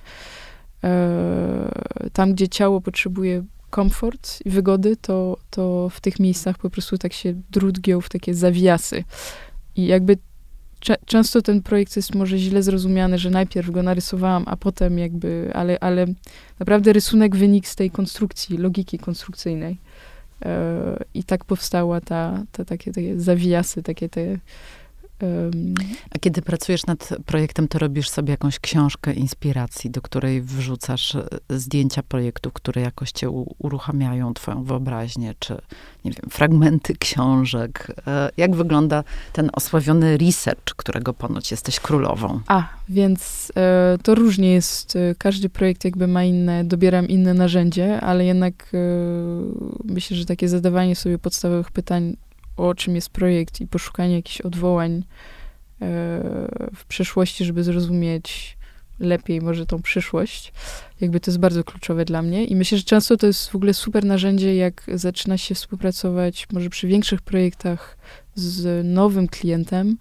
tam, 2.13 2.33
gdzie 2.33 2.47
ciało 2.47 2.81
potrzebuje 2.81 3.43
komfort 3.69 4.39
i 4.45 4.49
wygody, 4.49 4.97
to, 4.97 5.37
to 5.49 5.89
w 5.89 6.01
tych 6.01 6.19
miejscach 6.19 6.57
po 6.57 6.69
prostu 6.69 6.97
tak 6.97 7.13
się 7.13 7.33
drut 7.51 7.79
w 8.01 8.09
takie 8.09 8.33
zawiasy. 8.33 9.03
I 9.75 9.85
jakby 9.85 10.17
często 11.05 11.41
ten 11.41 11.61
projekt 11.61 11.95
jest 11.95 12.15
może 12.15 12.37
źle 12.37 12.63
zrozumiany, 12.63 13.17
że 13.17 13.29
najpierw 13.29 13.71
go 13.71 13.83
narysowałam, 13.83 14.43
a 14.45 14.57
potem 14.57 14.99
jakby, 14.99 15.51
ale, 15.53 15.79
ale 15.79 16.05
naprawdę 16.59 16.93
rysunek 16.93 17.35
wynik 17.35 17.67
z 17.67 17.75
tej 17.75 17.91
konstrukcji, 17.91 18.57
logiki 18.57 18.99
konstrukcyjnej. 18.99 19.77
E, 20.45 21.03
I 21.13 21.23
tak 21.23 21.45
powstała 21.45 22.01
ta, 22.01 22.43
ta 22.51 22.65
takie, 22.65 22.91
takie 22.91 23.19
zawiasy, 23.19 23.83
takie 23.83 24.09
te 24.09 24.39
a 26.11 26.19
kiedy 26.19 26.41
pracujesz 26.41 26.85
nad 26.85 27.09
projektem, 27.25 27.67
to 27.67 27.79
robisz 27.79 28.09
sobie 28.09 28.31
jakąś 28.31 28.59
książkę 28.59 29.13
inspiracji, 29.13 29.89
do 29.89 30.01
której 30.01 30.41
wrzucasz 30.41 31.15
e, 31.15 31.27
zdjęcia 31.49 32.03
projektów, 32.03 32.53
które 32.53 32.81
jakoś 32.81 33.11
cię 33.11 33.29
uruchamiają, 33.59 34.33
twoją 34.33 34.63
wyobraźnię, 34.63 35.33
czy 35.39 35.53
nie 36.05 36.11
wiem, 36.11 36.29
fragmenty 36.29 36.95
książek. 36.95 37.87
E, 38.07 38.29
jak 38.37 38.55
wygląda 38.55 39.03
ten 39.33 39.49
osławiony 39.53 40.17
research, 40.17 40.75
którego 40.75 41.13
ponoć 41.13 41.51
jesteś 41.51 41.79
królową? 41.79 42.39
A, 42.47 42.63
więc 42.89 43.51
e, 43.55 43.97
to 44.03 44.15
różnie 44.15 44.53
jest. 44.53 44.97
Każdy 45.17 45.49
projekt 45.49 45.85
jakby 45.85 46.07
ma 46.07 46.23
inne, 46.23 46.63
dobieram 46.63 47.07
inne 47.07 47.33
narzędzie, 47.33 48.01
ale 48.01 48.25
jednak 48.25 48.71
myślę, 49.83 50.17
że 50.17 50.25
takie 50.25 50.49
zadawanie 50.49 50.95
sobie 50.95 51.17
podstawowych 51.19 51.71
pytań 51.71 52.15
o 52.57 52.75
czym 52.75 52.95
jest 52.95 53.09
projekt 53.09 53.61
i 53.61 53.67
poszukanie 53.67 54.15
jakichś 54.15 54.41
odwołań 54.41 54.91
e, 54.91 55.03
w 56.75 56.85
przeszłości, 56.87 57.45
żeby 57.45 57.63
zrozumieć 57.63 58.57
lepiej 58.99 59.41
może 59.41 59.65
tą 59.65 59.81
przyszłość. 59.81 60.53
Jakby 61.01 61.19
to 61.19 61.31
jest 61.31 61.39
bardzo 61.39 61.63
kluczowe 61.63 62.05
dla 62.05 62.21
mnie 62.21 62.45
i 62.45 62.55
myślę, 62.55 62.77
że 62.77 62.83
często 62.83 63.17
to 63.17 63.27
jest 63.27 63.49
w 63.49 63.55
ogóle 63.55 63.73
super 63.73 64.05
narzędzie, 64.05 64.55
jak 64.55 64.83
zaczyna 64.93 65.37
się 65.37 65.55
współpracować 65.55 66.47
może 66.53 66.69
przy 66.69 66.87
większych 66.87 67.21
projektach 67.21 67.97
z 68.35 68.85
nowym 68.85 69.27
klientem, 69.27 69.97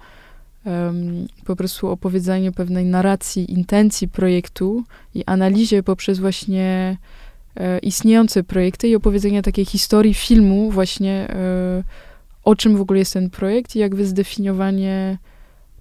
um, 0.65 1.27
po 1.45 1.57
prostu 1.57 1.89
opowiedzeniu 1.89 2.53
pewnej 2.53 2.85
narracji, 2.85 3.53
intencji 3.53 4.09
projektu 4.09 4.85
i 5.15 5.25
analizie 5.27 5.83
poprzez 5.83 6.19
właśnie 6.19 6.97
e, 7.57 7.79
istniejące 7.79 8.43
projekty 8.43 8.89
i 8.89 8.97
opowiedzenia 8.97 9.43
takiej 9.43 9.65
historii 9.65 10.15
filmu 10.15 10.71
właśnie 10.71 11.29
e, 11.31 11.83
o 12.45 12.57
czym 12.57 12.77
w 12.77 12.81
ogóle 12.81 12.99
jest 12.99 13.13
ten 13.13 13.31
projekt 13.31 13.77
i 13.77 13.79
jakby 13.79 14.07
zdefiniowanie 14.07 15.19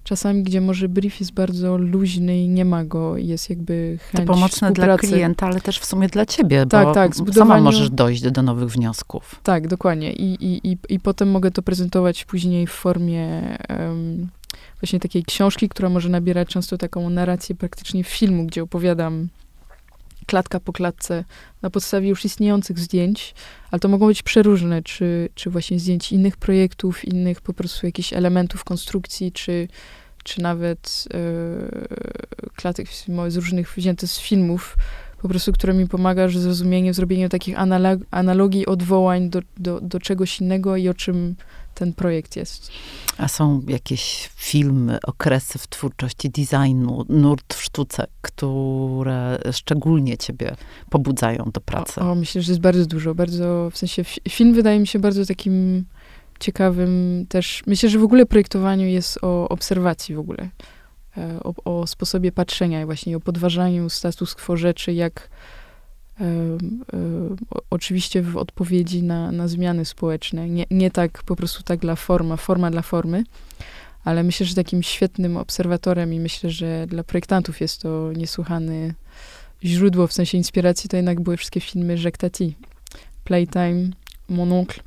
czasami, 0.04 0.42
gdzie 0.42 0.60
może 0.60 0.88
brief 0.88 1.20
jest 1.20 1.32
bardzo 1.32 1.76
luźny 1.76 2.38
i 2.38 2.48
nie 2.48 2.64
ma 2.64 2.84
go, 2.84 3.16
jest 3.16 3.50
jakby 3.50 3.98
chęć 4.00 4.26
To 4.26 4.32
pomocne 4.32 4.72
dla 4.72 4.98
klienta, 4.98 5.46
ale 5.46 5.60
też 5.60 5.78
w 5.78 5.84
sumie 5.84 6.08
dla 6.08 6.26
ciebie, 6.26 6.66
tak, 6.66 6.86
bo 6.86 6.94
tak, 6.94 7.16
zbudowaniu... 7.16 7.50
sama 7.50 7.60
możesz 7.60 7.90
dojść 7.90 8.22
do 8.22 8.42
nowych 8.42 8.68
wniosków. 8.68 9.40
Tak, 9.42 9.68
dokładnie. 9.68 10.12
I, 10.12 10.44
i, 10.44 10.72
i, 10.72 10.78
i 10.88 11.00
potem 11.00 11.30
mogę 11.30 11.50
to 11.50 11.62
prezentować 11.62 12.24
później 12.24 12.66
w 12.66 12.70
formie 12.70 13.56
um, 13.68 14.28
właśnie 14.80 15.00
takiej 15.00 15.24
książki, 15.24 15.68
która 15.68 15.88
może 15.88 16.08
nabierać 16.08 16.48
często 16.48 16.78
taką 16.78 17.10
narrację 17.10 17.54
praktycznie 17.54 18.04
filmu, 18.04 18.46
gdzie 18.46 18.62
opowiadam 18.62 19.28
klatka 20.26 20.60
po 20.60 20.72
klatce 20.72 21.24
na 21.62 21.70
podstawie 21.70 22.08
już 22.08 22.24
istniejących 22.24 22.78
zdjęć, 22.78 23.34
ale 23.70 23.80
to 23.80 23.88
mogą 23.88 24.06
być 24.06 24.22
przeróżne, 24.22 24.82
czy, 24.82 25.28
czy 25.34 25.50
właśnie 25.50 25.78
zdjęć 25.78 26.12
innych 26.12 26.36
projektów, 26.36 27.04
innych 27.04 27.40
po 27.40 27.52
prostu 27.52 27.86
jakichś 27.86 28.12
elementów 28.12 28.64
konstrukcji, 28.64 29.32
czy, 29.32 29.68
czy 30.24 30.42
nawet 30.42 31.04
yy, 31.12 32.48
klatek 32.56 32.88
z 33.28 33.36
różnych 33.36 33.74
wzięte 33.76 34.06
z 34.06 34.18
filmów, 34.18 34.76
po 35.22 35.28
prostu, 35.28 35.52
które 35.52 35.74
mi 35.74 35.88
pomaga 35.88 36.28
że 36.28 36.40
zrozumienie, 36.40 36.94
zrobieniu 36.94 37.28
takich 37.28 37.58
analog, 37.58 38.00
analogii, 38.10 38.66
odwołań 38.66 39.30
do, 39.30 39.40
do, 39.56 39.80
do 39.80 40.00
czegoś 40.00 40.40
innego 40.40 40.76
i 40.76 40.88
o 40.88 40.94
czym 40.94 41.34
ten 41.74 41.92
projekt 41.92 42.36
jest. 42.36 42.70
A 43.18 43.28
są 43.28 43.62
jakieś 43.68 44.30
filmy, 44.34 44.98
okresy 45.06 45.58
w 45.58 45.66
twórczości 45.66 46.30
designu, 46.30 47.04
nurt 47.08 47.54
w 47.54 47.62
sztuce, 47.62 48.06
które 48.20 49.38
szczególnie 49.52 50.18
ciebie 50.18 50.56
pobudzają 50.90 51.50
do 51.52 51.60
pracy? 51.60 52.00
O, 52.00 52.10
o, 52.10 52.14
myślę, 52.14 52.42
że 52.42 52.52
jest 52.52 52.60
bardzo 52.60 52.86
dużo. 52.86 53.14
Bardzo, 53.14 53.70
w 53.72 53.78
sensie 53.78 54.04
film 54.28 54.54
wydaje 54.54 54.80
mi 54.80 54.86
się 54.86 54.98
bardzo 54.98 55.26
takim 55.26 55.84
ciekawym 56.40 57.24
też. 57.28 57.62
Myślę, 57.66 57.88
że 57.88 57.98
w 57.98 58.04
ogóle 58.04 58.26
projektowaniu 58.26 58.86
jest 58.86 59.18
o 59.22 59.48
obserwacji 59.48 60.14
w 60.14 60.18
ogóle. 60.18 60.48
E, 61.16 61.40
o, 61.42 61.80
o 61.80 61.86
sposobie 61.86 62.32
patrzenia 62.32 62.82
i 62.82 62.84
właśnie 62.84 63.16
o 63.16 63.20
podważaniu 63.20 63.90
status 63.90 64.34
quo 64.34 64.56
rzeczy, 64.56 64.92
jak 64.92 65.28
oczywiście 67.70 68.22
w 68.22 68.36
odpowiedzi 68.36 69.02
na, 69.02 69.32
na 69.32 69.48
zmiany 69.48 69.84
społeczne. 69.84 70.48
Nie, 70.48 70.66
nie 70.70 70.90
tak 70.90 71.22
po 71.22 71.36
prostu 71.36 71.62
tak 71.62 71.80
dla 71.80 71.96
forma, 71.96 72.36
forma 72.36 72.70
dla 72.70 72.82
formy, 72.82 73.24
ale 74.04 74.22
myślę, 74.22 74.46
że 74.46 74.54
takim 74.54 74.82
świetnym 74.82 75.36
obserwatorem 75.36 76.14
i 76.14 76.20
myślę, 76.20 76.50
że 76.50 76.86
dla 76.86 77.04
projektantów 77.04 77.60
jest 77.60 77.82
to 77.82 78.12
niesłychane 78.12 78.94
źródło, 79.64 80.06
w 80.06 80.12
sensie 80.12 80.38
inspiracji, 80.38 80.90
to 80.90 80.96
jednak 80.96 81.20
były 81.20 81.36
wszystkie 81.36 81.60
filmy 81.60 81.94
Jacques 81.94 82.18
Tati. 82.18 82.56
Playtime, 83.24 83.90
Mon 84.28 84.52
Oncle. 84.52 84.82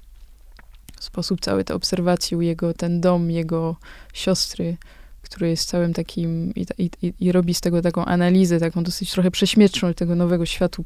Sposób 1.00 1.42
całej 1.42 1.66
tej 1.66 1.76
obserwacji 1.76 2.38
u 2.38 2.42
jego, 2.42 2.74
ten 2.74 3.02
dom 3.02 3.32
jego 3.32 3.76
siostry, 4.14 4.78
który 5.26 5.50
jest 5.50 5.70
całym 5.70 5.94
takim 5.94 6.54
i, 6.56 6.66
i, 6.78 7.14
i, 7.20 7.32
robi 7.32 7.54
z 7.54 7.62
tego 7.62 7.82
taką 7.82 8.06
analizę, 8.06 8.60
taką 8.60 8.84
dosyć 8.84 9.12
trochę 9.12 9.32
prześmieczną 9.32 9.94
tego 9.94 10.16
nowego 10.16 10.46
światu 10.46 10.86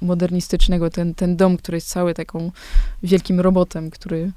modernistycznego, 0.00 0.90
ten, 0.90 1.14
ten 1.14 1.36
dom, 1.36 1.56
który 1.56 1.76
jest 1.76 1.88
cały 1.88 2.14
taką 2.14 2.52
wielkim 3.02 3.40
robotem, 3.40 3.90
który 3.90 4.32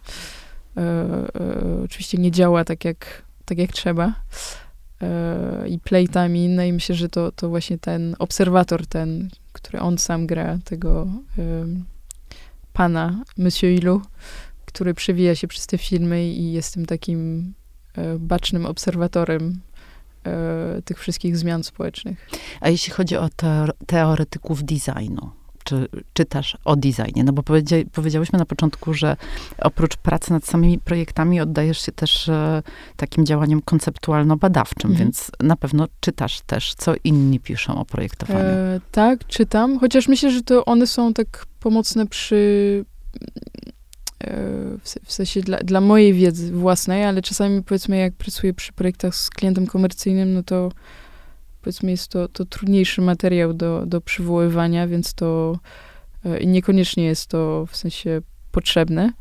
e, 0.77 0.81
e, 0.81 1.83
oczywiście 1.83 2.17
nie 2.17 2.31
działa 2.31 2.65
tak 2.65 2.85
jak, 2.85 3.23
tak 3.45 3.57
jak 3.57 3.71
trzeba. 3.71 4.13
E, 5.01 5.67
I 5.67 5.79
playtime 5.79 6.39
i 6.39 6.43
inne 6.43 6.67
i 6.67 6.73
myślę, 6.73 6.95
że 6.95 7.09
to, 7.09 7.31
to 7.31 7.49
właśnie 7.49 7.77
ten 7.77 8.15
obserwator, 8.19 8.87
ten, 8.87 9.29
który 9.51 9.79
on 9.79 9.97
sam 9.97 10.27
gra, 10.27 10.59
tego 10.63 11.07
e, 11.37 11.65
pana, 12.73 13.23
Monsieur 13.37 13.73
Ilu, 13.73 14.01
który 14.65 14.93
przewija 14.93 15.35
się 15.35 15.47
przez 15.47 15.67
te 15.67 15.77
filmy 15.77 16.27
i 16.27 16.53
jest 16.53 16.73
tym 16.73 16.85
takim 16.85 17.53
bacznym 18.19 18.65
obserwatorem 18.65 19.59
e, 20.25 20.81
tych 20.85 20.99
wszystkich 20.99 21.37
zmian 21.37 21.63
społecznych. 21.63 22.29
A 22.61 22.69
jeśli 22.69 22.93
chodzi 22.93 23.17
o 23.17 23.29
teoretyków 23.85 24.63
designu, 24.63 25.31
czy 25.63 25.87
czytasz 26.13 26.57
o 26.65 26.75
designie? 26.75 27.23
No 27.23 27.33
bo 27.33 27.43
powiedzia, 27.43 27.77
powiedziałyśmy 27.91 28.39
na 28.39 28.45
początku, 28.45 28.93
że 28.93 29.17
oprócz 29.57 29.97
pracy 29.97 30.31
nad 30.33 30.45
samymi 30.45 30.79
projektami 30.79 31.41
oddajesz 31.41 31.85
się 31.85 31.91
też 31.91 32.29
e, 32.29 32.63
takim 32.97 33.25
działaniom 33.25 33.61
konceptualno-badawczym, 33.61 34.89
mhm. 34.89 34.99
więc 34.99 35.31
na 35.39 35.55
pewno 35.55 35.87
czytasz 35.99 36.41
też, 36.41 36.73
co 36.77 36.93
inni 37.03 37.39
piszą 37.39 37.79
o 37.79 37.85
projektowaniu. 37.85 38.39
E, 38.39 38.79
tak, 38.91 39.27
czytam, 39.27 39.79
chociaż 39.79 40.07
myślę, 40.07 40.31
że 40.31 40.41
to 40.41 40.65
one 40.65 40.87
są 40.87 41.13
tak 41.13 41.45
pomocne 41.59 42.07
przy 42.07 42.85
w 45.03 45.13
sensie 45.13 45.41
dla, 45.41 45.57
dla 45.57 45.81
mojej 45.81 46.13
wiedzy 46.13 46.51
własnej, 46.51 47.03
ale 47.03 47.21
czasami 47.21 47.63
powiedzmy 47.63 47.97
jak 47.97 48.13
pracuję 48.13 48.53
przy 48.53 48.73
projektach 48.73 49.15
z 49.15 49.29
klientem 49.29 49.67
komercyjnym, 49.67 50.33
no 50.33 50.43
to 50.43 50.71
powiedzmy 51.61 51.91
jest 51.91 52.07
to, 52.07 52.27
to 52.27 52.45
trudniejszy 52.45 53.01
materiał 53.01 53.53
do, 53.53 53.85
do 53.85 54.01
przywoływania, 54.01 54.87
więc 54.87 55.13
to 55.13 55.59
i 56.41 56.47
niekoniecznie 56.47 57.03
jest 57.05 57.27
to 57.27 57.65
w 57.69 57.77
sensie 57.77 58.21
potrzebne. 58.51 59.13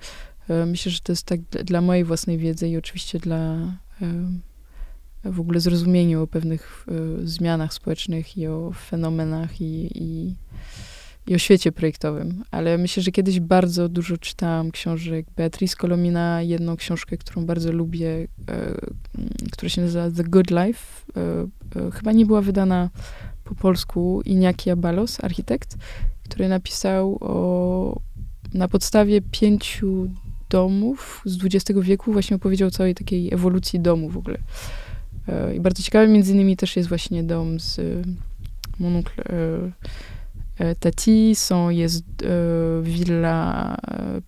Myślę, 0.66 0.92
że 0.92 1.00
to 1.00 1.12
jest 1.12 1.26
tak 1.26 1.40
dla 1.40 1.80
mojej 1.80 2.04
własnej 2.04 2.38
wiedzy 2.38 2.68
i 2.68 2.76
oczywiście 2.76 3.18
dla 3.18 3.56
w 5.24 5.40
ogóle 5.40 5.60
zrozumieniu 5.60 6.22
o 6.22 6.26
pewnych 6.26 6.86
zmianach 7.24 7.74
społecznych 7.74 8.38
i 8.38 8.46
o 8.46 8.72
fenomenach 8.86 9.60
i, 9.60 9.90
i 9.94 10.34
i 11.26 11.34
o 11.34 11.38
świecie 11.38 11.72
projektowym, 11.72 12.44
ale 12.50 12.78
myślę, 12.78 13.02
że 13.02 13.10
kiedyś 13.10 13.40
bardzo 13.40 13.88
dużo 13.88 14.18
czytałam 14.18 14.70
książek 14.70 15.26
Beatrice 15.36 15.76
Colomina, 15.76 16.42
jedną 16.42 16.76
książkę, 16.76 17.16
którą 17.16 17.46
bardzo 17.46 17.72
lubię, 17.72 18.08
e, 18.08 18.74
która 19.52 19.68
się 19.68 19.82
nazywa 19.82 20.10
The 20.10 20.24
Good 20.24 20.50
Life. 20.50 21.02
E, 21.16 21.20
e, 21.86 21.90
chyba 21.90 22.12
nie 22.12 22.26
była 22.26 22.40
wydana 22.40 22.90
po 23.44 23.54
polsku. 23.54 24.22
Iniaki 24.24 24.70
Abalos, 24.70 25.24
architekt, 25.24 25.76
który 26.24 26.48
napisał 26.48 27.18
o, 27.20 28.00
na 28.54 28.68
podstawie 28.68 29.20
pięciu 29.20 30.10
domów 30.50 31.22
z 31.24 31.44
XX 31.44 31.80
wieku, 31.80 32.12
właśnie 32.12 32.36
opowiedział 32.36 32.68
o 32.68 32.70
całej 32.70 32.94
takiej 32.94 33.34
ewolucji 33.34 33.80
domu 33.80 34.08
w 34.08 34.16
ogóle. 34.16 34.38
E, 35.28 35.54
I 35.54 35.60
bardzo 35.60 35.82
ciekawy 35.82 36.08
między 36.08 36.32
innymi 36.32 36.56
też 36.56 36.76
jest 36.76 36.88
właśnie 36.88 37.22
dom 37.22 37.60
z 37.60 37.80
Monucle 38.78 39.24
E, 39.24 39.72
Tati, 40.80 41.34
są, 41.34 41.70
jest 41.70 42.04
e, 42.22 42.82
willa, 42.82 43.76
e, 43.90 44.20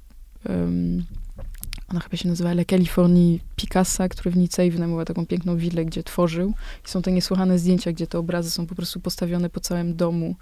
ona 1.88 2.00
chyba 2.00 2.16
się 2.16 2.28
nazywa 2.28 2.50
La 2.50 2.64
Californie 2.64 3.38
Picassa, 3.56 4.08
który 4.08 4.30
w 4.30 4.36
Nicei 4.36 4.70
wynajmował 4.70 5.04
taką 5.04 5.26
piękną 5.26 5.56
willę, 5.56 5.84
gdzie 5.84 6.02
tworzył. 6.02 6.52
I 6.86 6.88
są 6.88 7.02
te 7.02 7.12
niesłychane 7.12 7.58
zdjęcia, 7.58 7.92
gdzie 7.92 8.06
te 8.06 8.18
obrazy 8.18 8.50
są 8.50 8.66
po 8.66 8.74
prostu 8.74 9.00
postawione 9.00 9.50
po 9.50 9.60
całym 9.60 9.96
domu, 9.96 10.36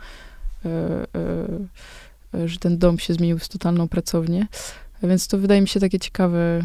że 2.44 2.58
ten 2.58 2.78
dom 2.78 2.98
się 2.98 3.14
zmienił 3.14 3.38
w 3.38 3.48
totalną 3.48 3.88
pracownię. 3.88 4.46
Więc 5.02 5.28
to 5.28 5.38
wydaje 5.38 5.60
mi 5.60 5.68
się 5.68 5.80
takie 5.80 5.98
ciekawe 5.98 6.64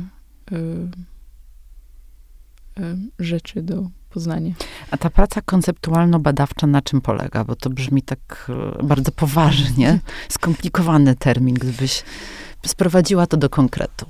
rzeczy 3.20 3.62
do 3.62 3.90
poznania. 4.18 4.54
A 4.92 4.98
ta 4.98 5.10
praca 5.10 5.42
konceptualno-badawcza 5.42 6.68
na 6.68 6.82
czym 6.82 7.02
polega? 7.02 7.44
Bo 7.44 7.56
to 7.56 7.70
brzmi 7.70 8.02
tak 8.02 8.52
e, 8.80 8.84
bardzo 8.84 9.12
poważnie, 9.12 10.00
skomplikowany 10.30 11.16
termin, 11.16 11.56
gdybyś 11.56 12.04
sprowadziła 12.66 13.28
to 13.28 13.38
do 13.38 13.50
konkretu. 13.50 14.06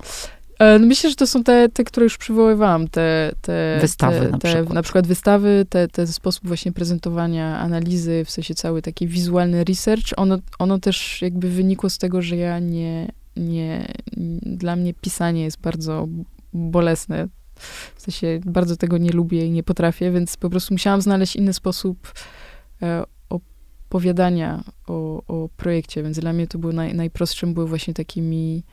E, 0.58 0.78
no 0.78 0.86
myślę, 0.86 1.10
że 1.10 1.16
to 1.16 1.26
są 1.26 1.44
te, 1.44 1.68
te 1.68 1.84
które 1.84 2.04
już 2.04 2.18
przywoływałam, 2.18 2.88
te, 2.88 3.32
te 3.40 3.78
wystawy 3.80 4.20
te, 4.20 4.30
na, 4.30 4.38
te, 4.38 4.48
przykład. 4.48 4.74
na 4.74 4.82
przykład 4.82 5.06
wystawy, 5.06 5.66
te, 5.68 5.88
te 5.88 6.06
sposób 6.06 6.46
właśnie 6.46 6.72
prezentowania, 6.72 7.58
analizy, 7.58 8.24
w 8.24 8.30
sensie 8.30 8.54
cały 8.54 8.82
taki 8.82 9.08
wizualny 9.08 9.64
research, 9.64 10.04
ono, 10.16 10.38
ono 10.58 10.78
też 10.78 11.22
jakby 11.22 11.50
wynikło 11.50 11.90
z 11.90 11.98
tego, 11.98 12.22
że 12.22 12.36
ja 12.36 12.58
nie, 12.58 13.12
nie, 13.36 13.92
dla 14.42 14.76
mnie 14.76 14.94
pisanie 14.94 15.42
jest 15.42 15.60
bardzo 15.60 16.08
bolesne, 16.52 17.28
w 17.96 18.02
sensie 18.02 18.40
bardzo 18.44 18.76
tego 18.76 18.98
nie 18.98 19.10
lubię 19.10 19.46
i 19.46 19.50
nie 19.50 19.62
potrafię, 19.62 20.10
więc 20.10 20.36
po 20.36 20.50
prostu 20.50 20.74
musiałam 20.74 21.02
znaleźć 21.02 21.36
inny 21.36 21.52
sposób 21.52 22.12
e, 22.82 23.04
opowiadania 23.28 24.64
o, 24.86 25.22
o 25.26 25.48
projekcie, 25.56 26.02
więc 26.02 26.18
dla 26.18 26.32
mnie 26.32 26.46
to 26.46 26.58
było 26.58 26.72
naj, 26.72 26.94
najprostszym, 26.94 27.54
były 27.54 27.66
właśnie 27.66 27.94
takimi 27.94 28.64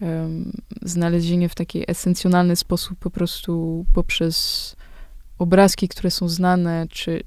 um, 0.00 0.52
znalezienie 0.82 1.48
w 1.48 1.54
taki 1.54 1.90
esencjonalny 1.90 2.56
sposób 2.56 2.98
po 2.98 3.10
prostu 3.10 3.84
poprzez 3.92 4.76
obrazki, 5.38 5.88
które 5.88 6.10
są 6.10 6.28
znane, 6.28 6.86
czy, 6.90 7.22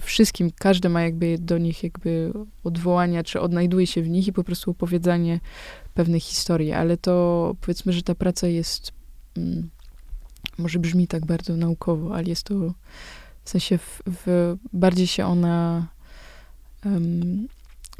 wszystkim, 0.00 0.50
każdy 0.58 0.88
ma 0.88 1.02
jakby 1.02 1.38
do 1.38 1.58
nich 1.58 1.82
jakby 1.82 2.32
odwołania, 2.64 3.22
czy 3.22 3.40
odnajduje 3.40 3.86
się 3.86 4.02
w 4.02 4.08
nich 4.08 4.26
i 4.26 4.32
po 4.32 4.44
prostu 4.44 4.70
opowiadanie 4.70 5.40
pewnych 5.94 6.22
historii, 6.22 6.72
ale 6.72 6.96
to 6.96 7.56
powiedzmy, 7.60 7.92
że 7.92 8.02
ta 8.02 8.14
praca 8.14 8.46
jest 8.46 8.92
mm, 9.36 9.70
może 10.60 10.78
brzmi 10.78 11.06
tak 11.06 11.26
bardzo 11.26 11.56
naukowo, 11.56 12.14
ale 12.14 12.24
jest 12.24 12.42
to 12.42 12.54
w 13.44 13.50
sensie 13.50 13.78
w, 13.78 14.02
w 14.06 14.56
bardziej 14.72 15.06
się 15.06 15.26
ona 15.26 15.86
um, 16.84 17.48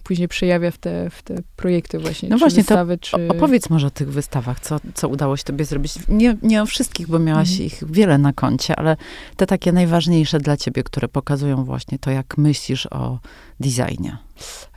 później 0.01 0.29
przejawia 0.29 0.71
w 0.71 0.79
te, 0.79 1.11
w 1.11 1.23
te 1.23 1.35
projekty 1.57 1.99
właśnie. 1.99 2.29
No 2.29 2.39
właśnie, 2.39 2.63
wystawy, 2.63 2.99
to 2.99 3.19
czy... 3.19 3.29
opowiedz 3.29 3.71
może 3.71 3.87
o 3.87 3.91
tych 3.91 4.13
wystawach, 4.13 4.61
co, 4.61 4.81
co 4.95 5.09
udało 5.09 5.37
się 5.37 5.45
tobie 5.45 5.65
zrobić. 5.65 5.95
Nie, 6.09 6.37
nie 6.43 6.63
o 6.63 6.67
wszystkich, 6.67 7.07
bo 7.07 7.19
miałaś 7.19 7.51
mhm. 7.51 7.67
ich 7.67 7.85
wiele 7.87 8.19
na 8.19 8.33
koncie, 8.33 8.77
ale 8.77 8.97
te 9.37 9.47
takie 9.47 9.73
najważniejsze 9.73 10.41
dla 10.41 10.57
ciebie, 10.57 10.83
które 10.83 11.09
pokazują 11.09 11.65
właśnie 11.65 11.99
to, 11.99 12.11
jak 12.11 12.39
myślisz 12.39 12.87
o 12.87 13.19
designie. 13.61 14.17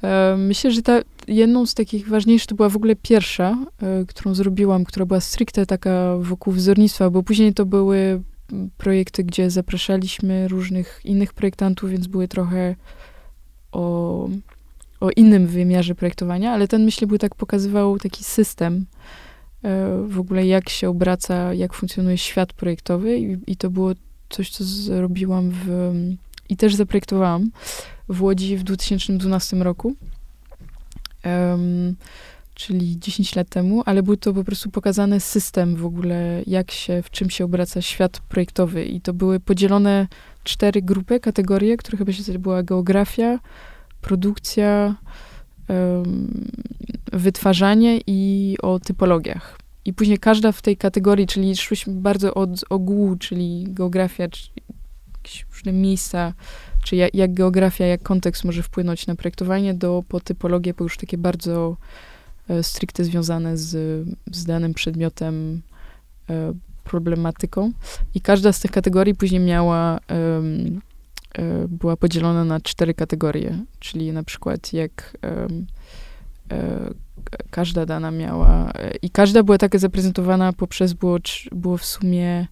E, 0.04 0.36
myślę, 0.38 0.72
że 0.72 0.82
ta, 0.82 1.00
jedną 1.28 1.66
z 1.66 1.74
takich 1.74 2.10
ważniejszych 2.10 2.48
to 2.48 2.56
była 2.56 2.70
w 2.70 2.76
ogóle 2.76 2.96
pierwsza, 2.96 3.58
e, 3.82 4.06
którą 4.06 4.36
zrobiłam, 4.36 4.84
która 4.84 5.06
była 5.06 5.20
stricte 5.20 5.66
taka 5.66 6.18
wokół 6.18 6.54
wzornictwa, 6.54 7.10
bo 7.10 7.24
później 7.24 7.54
to 7.54 7.66
były 7.66 8.22
projekty, 8.78 9.24
gdzie 9.24 9.50
zapraszaliśmy 9.50 10.48
różnych 10.48 11.02
innych 11.04 11.34
projektantów, 11.34 11.90
więc 11.90 12.08
były 12.08 12.28
trochę 12.28 12.76
o 13.72 14.30
o 15.04 15.10
innym 15.16 15.48
wymiarze 15.48 15.96
projektowania, 15.96 16.52
ale 16.52 16.68
ten, 16.68 16.86
myślę, 16.86 17.08
był 17.08 17.18
tak 17.18 17.36
pokazywał 17.36 18.00
taki 18.00 18.24
system 18.24 18.86
e, 19.63 20.04
w 20.08 20.20
ogóle, 20.20 20.46
jak 20.46 20.70
się 20.70 20.89
obraca, 20.89 21.54
jak 21.54 21.74
funkcjonuje 21.74 22.18
świat 22.18 22.54
projektowy 22.54 23.18
i, 23.18 23.38
i 23.48 23.56
to 23.56 23.70
było 23.70 23.92
coś, 24.30 24.50
co 24.50 24.63
zrobiłam 24.63 25.52
w, 25.52 25.94
i 26.50 26.58
też 26.58 26.76
zaprojektowałam 26.76 27.52
w 28.10 28.22
Łodzi 28.22 28.58
w 28.58 28.63
2012 28.63 29.58
roku. 29.58 29.96
Um, 31.26 31.96
czyli 32.56 33.00
10 33.00 33.36
lat 33.36 33.50
temu, 33.50 33.84
ale 33.86 34.04
był 34.04 34.18
to 34.18 34.34
po 34.34 34.44
prostu 34.44 34.70
pokazany 34.70 35.20
system 35.20 35.76
w 35.76 35.86
ogóle, 35.86 36.42
jak 36.48 36.72
się, 36.72 37.02
w 37.02 37.10
czym 37.10 37.30
się 37.30 37.46
obraca 37.46 37.82
świat 37.82 38.20
projektowy. 38.20 38.86
I 38.86 39.02
to 39.02 39.13
były 39.13 39.39
podzielone 39.39 40.08
cztery 40.44 40.82
grupy, 40.82 41.20
kategorie, 41.20 41.78
które 41.78 41.98
chyba 41.98 42.12
się 42.12 42.39
była 42.39 42.63
geografia, 42.63 43.39
produkcja, 44.04 44.96
wytwarzanie 47.13 48.00
i 48.08 48.56
o 48.62 48.80
typologiach. 48.80 49.58
I 49.86 49.94
później 49.94 50.18
każda 50.18 50.52
w 50.52 50.62
tej 50.62 50.78
kategorii, 50.78 51.28
czyli 51.28 51.58
szłyśmy 51.58 51.94
bardzo 51.94 52.34
od 52.34 52.50
ogółu, 52.70 53.16
czyli 53.16 53.66
geografia, 53.68 54.28
czy 54.28 54.50
jakieś 55.18 55.46
różne 55.52 55.72
miejsca, 55.72 56.34
czy 56.84 56.96
jak, 56.96 57.16
jak, 57.16 57.34
geografia, 57.34 57.86
jak 57.86 58.04
kontekst 58.04 58.44
może 58.44 58.63
wpłynąć 58.63 59.08
na 59.08 59.16
projektowanie, 59.16 59.74
do 59.74 60.04
po 60.08 60.20
typologię, 60.20 60.74
bo 60.74 60.84
już 60.84 60.98
takie 60.98 61.18
bardzo 61.18 61.78
e, 62.50 62.63
stricte 62.63 63.04
związane 63.04 63.58
z, 63.58 64.04
z 64.32 64.46
danym 64.46 64.74
przedmiotem, 64.74 65.62
e, 66.30 66.54
problematyką. 66.84 67.72
I 68.16 68.22
każda 68.22 68.52
z 68.52 68.60
tych 68.60 68.72
kategorii 68.72 69.16
później 69.16 69.42
miała 69.42 70.00
E, 70.10 70.42
była 71.69 71.98
podzielona 71.98 72.46
na 72.46 72.60
cztery 72.60 72.93
kategorie, 72.93 73.60
czyli 73.80 74.12
na 74.12 74.24
przykład 74.24 74.74
jak 74.74 75.17
e, 75.24 75.48
każda 77.50 77.86
dana 77.86 78.12
miała 78.12 78.72
i 79.02 79.10
każda 79.10 79.43
była 79.43 79.58
taka 79.58 79.78
zaprezentowana 79.78 80.54
poprzez, 80.54 80.93
było, 80.93 81.17
było 81.52 81.78
w 81.78 81.86
sumie 81.86 82.48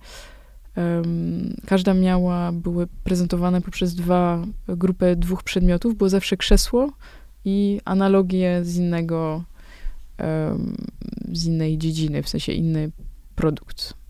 każda 1.67 1.93
miała, 1.93 2.51
były 2.51 2.87
prezentowane 3.03 3.61
poprzez 3.61 3.95
dwa, 3.95 4.45
grupę 4.67 5.15
dwóch 5.15 5.43
przedmiotów, 5.43 5.97
było 5.97 6.09
zawsze 6.09 6.37
krzesło 6.37 6.91
i 7.45 7.81
analogie 7.85 8.59
z 8.63 8.77
innego, 8.77 9.43
z 11.31 11.45
innej 11.45 11.77
dziedziny, 11.77 12.23
w 12.23 12.29
sensie 12.29 12.51
inny 12.51 12.91
produkt. 13.35 14.00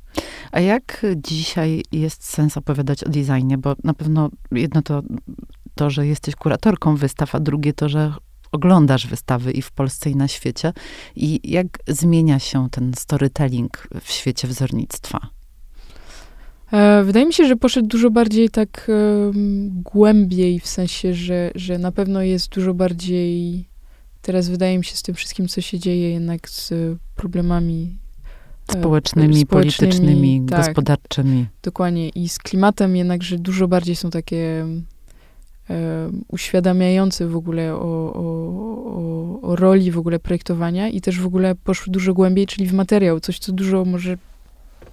A 0.51 0.59
jak 0.59 1.05
dzisiaj 1.15 1.83
jest 1.91 2.23
sens 2.23 2.57
opowiadać 2.57 3.03
o 3.03 3.09
designie? 3.09 3.57
Bo 3.57 3.75
na 3.83 3.93
pewno 3.93 4.29
jedno 4.51 4.81
to, 4.81 5.01
to, 5.75 5.89
że 5.89 6.07
jesteś 6.07 6.35
kuratorką 6.35 6.95
wystaw, 6.95 7.35
a 7.35 7.39
drugie 7.39 7.73
to, 7.73 7.89
że 7.89 8.13
oglądasz 8.51 9.07
wystawy 9.07 9.51
i 9.51 9.61
w 9.61 9.71
Polsce, 9.71 10.09
i 10.09 10.15
na 10.15 10.27
świecie. 10.27 10.73
I 11.15 11.51
jak 11.51 11.67
zmienia 11.87 12.39
się 12.39 12.69
ten 12.69 12.93
storytelling 12.93 13.87
w 14.01 14.11
świecie 14.11 14.47
wzornictwa? 14.47 15.29
E, 16.71 17.03
wydaje 17.03 17.25
mi 17.25 17.33
się, 17.33 17.47
że 17.47 17.55
poszedł 17.55 17.87
dużo 17.87 18.09
bardziej 18.09 18.49
tak 18.49 18.87
um, 18.87 19.81
głębiej, 19.83 20.59
w 20.59 20.67
sensie, 20.67 21.13
że, 21.13 21.51
że 21.55 21.77
na 21.77 21.91
pewno 21.91 22.21
jest 22.21 22.49
dużo 22.49 22.73
bardziej. 22.73 23.65
Teraz 24.21 24.49
wydaje 24.49 24.77
mi 24.77 24.85
się 24.85 24.95
z 24.95 25.01
tym 25.01 25.15
wszystkim, 25.15 25.47
co 25.47 25.61
się 25.61 25.79
dzieje, 25.79 26.11
jednak 26.11 26.49
z 26.49 26.73
problemami 27.15 28.00
społecznymi, 28.71 29.41
społecznymi 29.41 29.45
politycznymi, 29.45 30.45
tak, 30.49 30.59
gospodarczymi. 30.59 31.47
Dokładnie. 31.63 32.09
I 32.09 32.29
z 32.29 32.37
klimatem 32.37 32.95
jednakże 32.95 33.37
dużo 33.37 33.67
bardziej 33.67 33.95
są 33.95 34.09
takie 34.09 34.65
uświadamiający 36.27 37.27
w 37.27 37.35
ogóle 37.35 37.75
o, 37.75 38.13
o, 38.13 38.21
o, 38.95 39.41
o, 39.41 39.55
roli 39.55 39.91
w 39.91 39.97
ogóle 39.97 40.19
projektowania 40.19 40.89
i 40.89 41.01
też 41.01 41.19
w 41.19 41.25
ogóle 41.25 41.55
poszły 41.55 41.93
dużo 41.93 42.13
głębiej, 42.13 42.47
czyli 42.47 42.67
w 42.67 42.73
materiał, 42.73 43.19
coś, 43.19 43.39
co 43.39 43.51
dużo 43.51 43.85
może, 43.85 44.17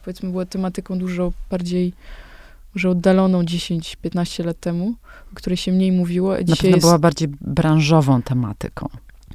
powiedzmy, 0.04 0.30
było 0.30 0.46
tematyką 0.46 0.98
dużo 0.98 1.32
bardziej 1.50 1.92
może 2.74 2.90
oddaloną 2.90 3.42
10-15 3.42 4.44
lat 4.44 4.60
temu, 4.60 4.94
o 5.32 5.34
której 5.34 5.56
się 5.56 5.72
mniej 5.72 5.92
mówiło. 5.92 6.32
Na 6.32 6.56
pewno 6.56 6.68
jest... 6.68 6.80
była 6.80 6.98
bardziej 6.98 7.28
branżową 7.40 8.22
tematyką. 8.22 8.88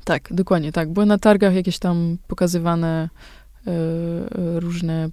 Tak, 0.03 0.29
dokładnie 0.31 0.71
tak. 0.71 0.93
Były 0.93 1.05
na 1.05 1.17
targach 1.17 1.55
jakieś 1.55 1.79
tam 1.79 2.17
pokazywane 2.27 3.09
różne 4.55 5.09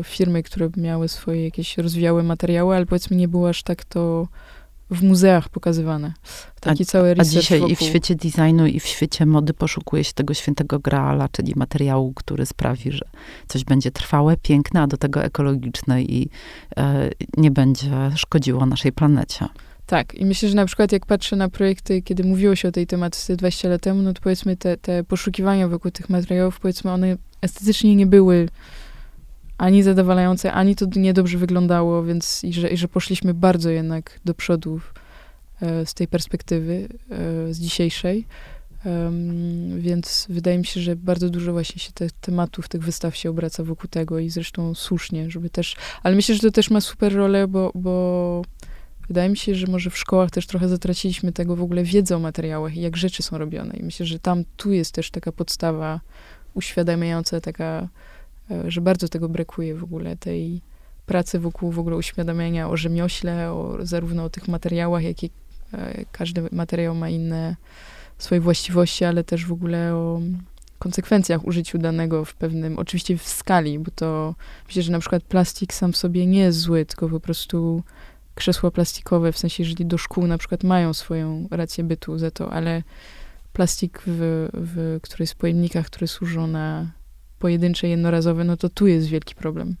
y, 0.00 0.04
firmy, 0.04 0.42
które 0.42 0.70
miały 0.76 1.08
swoje 1.08 1.44
jakieś, 1.44 1.78
rozwijały 1.78 2.22
materiały, 2.22 2.76
ale 2.76 2.86
powiedzmy 2.86 3.16
nie 3.16 3.28
było 3.28 3.48
aż 3.48 3.62
tak 3.62 3.84
to 3.84 4.28
w 4.90 5.02
muzeach 5.02 5.48
pokazywane. 5.48 6.12
Taki 6.60 6.82
a, 6.82 6.86
cały 6.86 7.14
A 7.18 7.24
dzisiaj 7.24 7.58
wokół. 7.58 7.72
i 7.72 7.76
w 7.76 7.80
świecie 7.80 8.14
designu, 8.14 8.66
i 8.66 8.80
w 8.80 8.86
świecie 8.86 9.26
mody 9.26 9.54
poszukuje 9.54 10.04
się 10.04 10.12
tego 10.12 10.34
świętego 10.34 10.78
graala, 10.78 11.28
czyli 11.28 11.52
materiału, 11.56 12.12
który 12.14 12.46
sprawi, 12.46 12.92
że 12.92 13.04
coś 13.48 13.64
będzie 13.64 13.90
trwałe, 13.90 14.36
piękne, 14.36 14.80
a 14.80 14.86
do 14.86 14.96
tego 14.96 15.24
ekologiczne 15.24 16.02
i 16.02 16.28
e, 16.76 17.10
nie 17.36 17.50
będzie 17.50 17.90
szkodziło 18.16 18.66
naszej 18.66 18.92
planecie. 18.92 19.46
Tak, 19.86 20.14
i 20.14 20.24
myślę, 20.24 20.48
że 20.48 20.54
na 20.54 20.66
przykład 20.66 20.92
jak 20.92 21.06
patrzę 21.06 21.36
na 21.36 21.48
projekty, 21.48 22.02
kiedy 22.02 22.24
mówiło 22.24 22.56
się 22.56 22.68
o 22.68 22.72
tej 22.72 22.86
tematyce 22.86 23.36
20 23.36 23.68
lat 23.68 23.82
temu, 23.82 24.02
no 24.02 24.12
to 24.12 24.20
powiedzmy 24.22 24.56
te, 24.56 24.76
te 24.76 25.04
poszukiwania 25.04 25.68
wokół 25.68 25.90
tych 25.90 26.10
materiałów, 26.10 26.60
powiedzmy 26.60 26.90
one 26.90 27.16
estetycznie 27.42 27.96
nie 27.96 28.06
były 28.06 28.48
ani 29.58 29.82
zadowalające, 29.82 30.52
ani 30.52 30.76
to 30.76 30.86
niedobrze 30.96 31.38
wyglądało, 31.38 32.04
więc 32.04 32.44
i 32.44 32.52
że, 32.52 32.68
i 32.68 32.76
że 32.76 32.88
poszliśmy 32.88 33.34
bardzo 33.34 33.70
jednak 33.70 34.20
do 34.24 34.34
przodu 34.34 34.80
e, 35.60 35.86
z 35.86 35.94
tej 35.94 36.08
perspektywy, 36.08 36.88
e, 37.10 37.54
z 37.54 37.60
dzisiejszej. 37.60 38.26
Um, 38.84 39.80
więc 39.80 40.26
wydaje 40.28 40.58
mi 40.58 40.66
się, 40.66 40.80
że 40.80 40.96
bardzo 40.96 41.30
dużo 41.30 41.52
właśnie 41.52 41.80
się 41.80 41.92
tych 41.92 42.12
tematów, 42.12 42.68
tych 42.68 42.82
wystaw 42.82 43.16
się 43.16 43.30
obraca 43.30 43.64
wokół 43.64 43.88
tego 43.90 44.18
i 44.18 44.30
zresztą 44.30 44.74
słusznie, 44.74 45.30
żeby 45.30 45.50
też, 45.50 45.76
ale 46.02 46.16
myślę, 46.16 46.34
że 46.34 46.40
to 46.40 46.50
też 46.50 46.70
ma 46.70 46.80
super 46.80 47.14
rolę, 47.14 47.48
bo, 47.48 47.70
bo 47.74 48.42
wydaje 49.08 49.28
mi 49.28 49.36
się, 49.36 49.54
że 49.54 49.66
może 49.66 49.90
w 49.90 49.98
szkołach 49.98 50.30
też 50.30 50.46
trochę 50.46 50.68
zatraciliśmy 50.68 51.32
tego 51.32 51.56
w 51.56 51.62
ogóle 51.62 51.84
wiedzę 51.84 52.16
o 52.16 52.18
materiałach 52.18 52.76
i 52.76 52.80
jak 52.80 52.96
rzeczy 52.96 53.22
są 53.22 53.38
robione 53.38 53.74
i 53.76 53.82
myślę, 53.82 54.06
że 54.06 54.18
tam 54.18 54.44
tu 54.56 54.72
jest 54.72 54.94
też 54.94 55.10
taka 55.10 55.32
podstawa 55.32 56.00
uświadamiająca, 56.60 57.40
taka 57.40 57.88
E, 58.50 58.70
że 58.70 58.80
bardzo 58.80 59.08
tego 59.08 59.28
brakuje 59.28 59.74
w 59.74 59.84
ogóle, 59.84 60.16
tej 60.16 60.60
pracy 61.06 61.38
wokół 61.38 61.70
w 61.72 61.78
ogóle 61.78 61.96
uświadamiania 61.96 62.68
o 62.68 62.76
rzemiośle, 62.76 63.52
o, 63.52 63.76
zarówno 63.82 64.24
o 64.24 64.30
tych 64.30 64.48
materiałach, 64.48 65.02
jak 65.02 65.22
i 65.22 65.30
e, 65.74 66.04
każdy 66.12 66.42
materiał 66.52 66.94
ma 66.94 67.08
inne 67.08 67.56
swoje 68.18 68.40
właściwości, 68.40 69.04
ale 69.04 69.24
też 69.24 69.46
w 69.46 69.52
ogóle 69.52 69.94
o 69.94 70.20
konsekwencjach 70.78 71.44
użyciu 71.44 71.78
danego 71.78 72.24
w 72.24 72.34
pewnym, 72.34 72.78
oczywiście 72.78 73.18
w 73.18 73.28
skali, 73.28 73.78
bo 73.78 73.90
to 73.90 74.34
myślę, 74.66 74.82
że 74.82 74.92
na 74.92 74.98
przykład 74.98 75.22
plastik 75.22 75.74
sam 75.74 75.92
w 75.92 75.96
sobie 75.96 76.26
nie 76.26 76.40
jest 76.40 76.58
zły, 76.58 76.86
tylko 76.86 77.08
po 77.08 77.20
prostu 77.20 77.82
krzesła 78.34 78.70
plastikowe, 78.70 79.32
w 79.32 79.38
sensie, 79.38 79.62
jeżeli 79.62 79.86
do 79.86 79.98
szkół 79.98 80.26
na 80.26 80.38
przykład 80.38 80.64
mają 80.64 80.94
swoją 80.94 81.48
rację 81.50 81.84
bytu 81.84 82.18
za 82.18 82.30
to, 82.30 82.52
ale 82.52 82.82
plastik, 83.52 84.02
w, 84.06 84.48
w, 84.52 84.98
który 85.02 85.22
jest 85.22 85.32
w 85.32 85.36
pojemnikach, 85.36 85.86
które 85.86 86.06
służą 86.06 86.46
na 86.46 86.90
pojedyncze, 87.38 87.88
jednorazowe, 87.88 88.44
no 88.44 88.56
to 88.56 88.68
tu 88.68 88.86
jest 88.86 89.06
wielki 89.06 89.34
problem. 89.34 89.76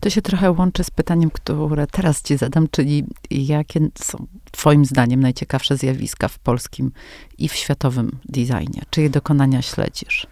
To 0.00 0.10
się 0.10 0.22
trochę 0.22 0.50
łączy 0.50 0.84
z 0.84 0.90
pytaniem, 0.90 1.30
które 1.30 1.86
teraz 1.86 2.22
ci 2.22 2.36
zadam, 2.36 2.68
czyli 2.70 3.04
jakie 3.30 3.88
są 3.94 4.26
twoim 4.52 4.84
zdaniem 4.84 5.20
najciekawsze 5.20 5.76
zjawiska 5.76 6.28
w 6.28 6.38
polskim 6.38 6.92
i 7.38 7.48
w 7.48 7.54
światowym 7.54 8.18
designie? 8.28 8.82
Czyje 8.90 9.10
dokonania 9.10 9.62
śledzisz? 9.62 10.26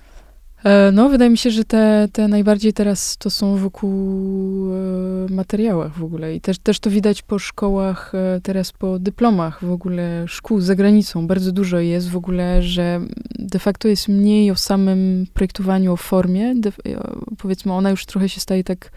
E, 0.64 0.92
no, 0.92 1.08
wydaje 1.08 1.30
mi 1.30 1.38
się, 1.38 1.50
że 1.50 1.64
te, 1.64 2.08
te 2.12 2.28
najbardziej 2.28 2.72
teraz 2.72 3.16
to 3.16 3.30
są 3.30 3.56
wokół 3.56 3.92
e, 4.72 5.32
materiałach 5.34 5.98
w 5.98 6.04
ogóle. 6.04 6.34
I 6.34 6.40
też, 6.40 6.58
też 6.58 6.80
to 6.80 6.90
widać 6.90 7.22
po 7.22 7.38
szkołach, 7.38 8.12
e, 8.14 8.40
teraz 8.42 8.72
po 8.72 8.98
dyplomach 8.98 9.64
w 9.64 9.72
ogóle 9.72 10.24
szkół 10.28 10.60
za 10.60 10.74
granicą. 10.74 11.26
Bardzo 11.26 11.52
dużo 11.52 11.78
jest 11.78 12.10
w 12.10 12.16
ogóle, 12.16 12.62
że 12.62 13.00
de 13.38 13.58
facto 13.58 13.88
jest 13.88 14.08
mniej 14.08 14.50
o 14.50 14.56
samym 14.56 15.26
projektowaniu, 15.34 15.92
o 15.92 15.96
formie. 15.96 16.54
De, 16.54 16.72
powiedzmy, 17.38 17.72
ona 17.72 17.90
już 17.90 18.06
trochę 18.06 18.28
się 18.28 18.40
staje 18.40 18.64
tak, 18.64 18.90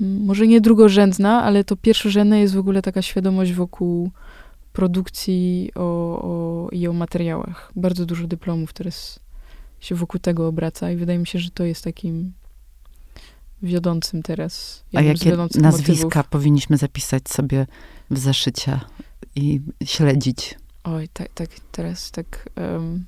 może 0.00 0.46
nie 0.46 0.60
drugorzędna, 0.60 1.42
ale 1.42 1.64
to 1.64 1.76
pierwszorzędne 1.76 2.40
jest 2.40 2.54
w 2.54 2.58
ogóle 2.58 2.82
taka 2.82 3.02
świadomość 3.02 3.52
wokół 3.52 4.10
produkcji 4.72 5.70
o, 5.74 5.82
o, 5.82 6.68
i 6.72 6.88
o 6.88 6.92
materiałach. 6.92 7.72
Bardzo 7.76 8.06
dużo 8.06 8.26
dyplomów 8.26 8.72
teraz 8.72 9.20
się 9.82 9.94
wokół 9.94 10.20
tego 10.20 10.46
obraca 10.46 10.90
i 10.90 10.96
wydaje 10.96 11.18
mi 11.18 11.26
się, 11.26 11.38
że 11.38 11.50
to 11.50 11.64
jest 11.64 11.84
takim 11.84 12.32
wiodącym 13.62 14.22
teraz. 14.22 14.84
A 14.94 15.00
jakie 15.00 15.36
nazwiska 15.60 16.04
motywów. 16.04 16.26
powinniśmy 16.30 16.76
zapisać 16.76 17.28
sobie 17.28 17.66
w 18.10 18.18
zeszycie 18.18 18.80
i 19.36 19.60
śledzić? 19.84 20.58
Oj, 20.84 21.08
tak, 21.12 21.28
tak 21.34 21.50
teraz 21.72 22.10
tak... 22.10 22.48
Um, 22.56 23.04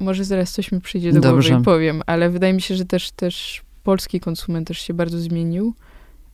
może 0.00 0.24
zaraz 0.24 0.52
coś 0.52 0.72
mi 0.72 0.80
przyjdzie 0.80 1.12
do 1.12 1.20
Dobrze. 1.20 1.48
głowy 1.48 1.62
i 1.62 1.64
powiem, 1.64 2.02
ale 2.06 2.30
wydaje 2.30 2.52
mi 2.52 2.62
się, 2.62 2.76
że 2.76 2.84
też, 2.84 3.10
też 3.12 3.62
polski 3.82 4.20
konsument 4.20 4.68
też 4.68 4.78
się 4.78 4.94
bardzo 4.94 5.18
zmienił. 5.18 5.74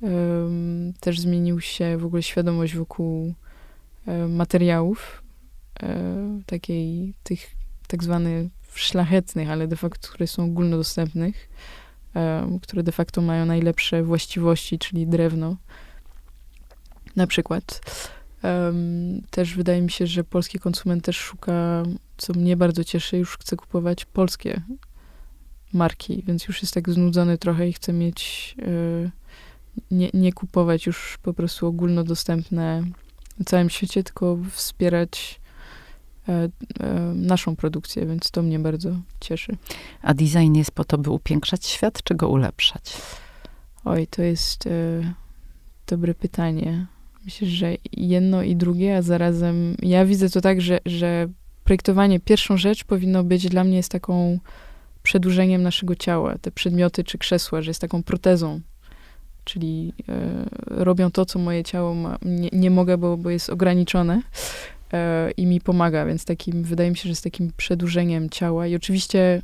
Um, 0.01 0.93
też 1.01 1.21
zmienił 1.21 1.61
się 1.61 1.99
w 1.99 2.05
ogóle 2.05 2.23
świadomość 2.23 2.77
wokół 2.77 3.35
um, 4.07 4.37
materiałów, 4.37 5.23
um, 5.83 6.43
takiej, 6.47 7.15
tych 7.23 7.47
tak 7.87 8.05
zwanych 8.05 8.60
szlachetnych, 8.75 9.51
ale 9.51 9.69
de 9.69 9.77
facto, 9.77 10.09
które 10.09 10.27
są 10.27 10.45
ogólnodostępnych, 10.45 11.49
które 12.63 12.83
de 12.83 12.93
facto 12.93 13.23
mają 13.23 13.47
najlepsze 13.47 14.03
właściwości, 14.03 14.79
czyli 14.79 15.07
drewno 15.07 15.57
na 17.17 17.27
przykład. 17.27 17.81
Też 19.31 19.55
wydaje 19.55 19.83
mi 19.83 19.91
się, 19.91 20.07
że 20.07 20.25
polski 20.25 20.59
konsument 20.59 21.05
też 21.05 21.17
szuka, 21.17 21.83
co 22.17 22.33
mnie 22.33 22.57
bardzo 22.57 22.85
cieszy, 22.85 23.17
już 23.17 23.39
chce 23.39 23.57
kupować 23.57 24.05
polskie 24.05 24.63
marki, 25.73 26.23
więc 26.27 26.49
już 26.49 26.63
jest 26.63 26.75
tak 26.75 26.91
znudzony 26.91 27.39
trochę 27.39 27.69
i 27.69 27.73
chce 27.73 27.93
mieć, 27.93 28.55
y, 28.59 29.11
nie, 29.91 30.11
nie 30.15 30.33
kupować 30.33 30.87
już 30.87 31.19
po 31.23 31.35
prostu 31.35 31.67
ogólnodostępne 31.67 32.83
na 33.39 33.45
całym 33.45 33.71
świecie, 33.71 34.05
tylko 34.05 34.39
wspierać 34.51 35.40
E, 35.40 35.40
e, 35.40 35.40
naszą 37.15 37.57
produkcję, 37.57 38.07
więc 38.07 38.31
to 38.31 38.43
mnie 38.43 38.59
bardzo 38.59 38.91
cieszy. 39.21 39.57
A 40.03 40.15
design 40.15 40.55
jest 40.55 40.71
po 40.71 40.85
to, 40.85 40.99
by 40.99 41.11
upiększać 41.11 41.67
świat, 41.67 42.03
czy 42.03 42.15
go 42.15 42.29
ulepszać? 42.29 42.97
Oj, 43.85 44.07
to 44.07 44.23
jest 44.23 44.67
e, 44.67 44.71
dobre 45.87 46.15
pytanie. 46.15 46.87
Myślę, 47.25 47.49
że 47.49 47.75
jedno 47.93 48.43
i 48.43 48.57
drugie, 48.57 48.97
a 48.97 49.03
zarazem 49.03 49.77
ja 49.83 50.05
widzę 50.05 50.31
to 50.31 50.41
tak, 50.41 50.61
że, 50.61 50.81
że 50.87 51.29
projektowanie, 51.65 52.21
pierwszą 52.21 52.57
rzecz 52.57 52.85
powinno 52.85 53.25
być 53.25 53.49
dla 53.49 53.65
mnie 53.65 53.77
jest 53.77 53.93
taką 53.93 54.39
przedłużeniem 55.03 55.63
naszego 55.63 55.95
ciała. 55.95 56.39
Te 56.39 56.51
przedmioty 56.51 57.05
czy 57.05 57.19
krzesła, 57.19 57.63
że 57.63 57.71
jest 57.71 57.81
taką 57.81 58.03
protezą. 58.03 58.61
Czyli 59.45 59.93
e, 60.09 60.45
robią 60.67 61.11
to, 61.11 61.27
co 61.27 61.39
moje 61.39 61.65
ciało 61.65 61.95
ma, 61.95 62.19
nie, 62.23 62.49
nie 62.53 62.71
mogę, 62.71 62.99
bo, 62.99 63.17
bo 63.17 63.31
jest 63.31 63.51
ograniczone 63.51 64.23
e, 64.93 65.31
i 65.31 65.47
mi 65.47 65.61
pomaga, 65.61 66.07
więc 66.07 66.25
takim, 66.25 66.63
wydaje 66.63 66.91
mi 66.91 66.97
się, 66.97 67.09
że 67.09 67.15
z 67.15 67.23
takim 67.23 67.53
przedłużeniem 67.57 68.31
ciała 68.31 68.67
i 68.67 68.77
oczywiście 68.77 69.43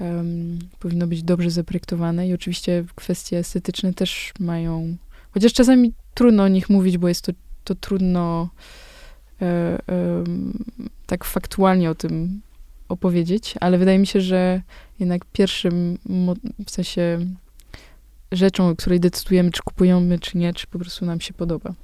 um, 0.00 0.58
powinno 0.78 1.06
być 1.06 1.22
dobrze 1.22 1.50
zaprojektowane 1.50 2.28
i 2.28 2.34
oczywiście 2.34 2.84
kwestie 2.94 3.38
estetyczne 3.38 3.94
też 3.94 4.32
mają, 4.40 4.96
chociaż 5.30 5.52
czasami 5.52 5.92
trudno 6.14 6.42
o 6.42 6.48
nich 6.48 6.70
mówić, 6.70 6.98
bo 6.98 7.08
jest 7.08 7.22
to, 7.22 7.32
to 7.64 7.74
trudno 7.74 8.48
e, 9.42 9.44
e, 9.46 9.78
tak 11.06 11.24
faktualnie 11.24 11.90
o 11.90 11.94
tym 11.94 12.40
opowiedzieć, 12.88 13.54
ale 13.60 13.78
wydaje 13.78 13.98
mi 13.98 14.06
się, 14.06 14.20
że 14.20 14.62
jednak 15.00 15.24
pierwszym, 15.24 15.98
w 16.66 16.70
sensie 16.70 17.18
rzeczą, 18.32 18.68
o 18.68 18.76
której 18.76 19.00
decydujemy, 19.00 19.50
czy 19.50 19.62
kupujemy, 19.62 20.18
czy 20.18 20.38
nie, 20.38 20.54
czy 20.54 20.66
po 20.66 20.78
prostu 20.78 21.06
nam 21.06 21.20
się 21.20 21.34
podoba. 21.34 21.74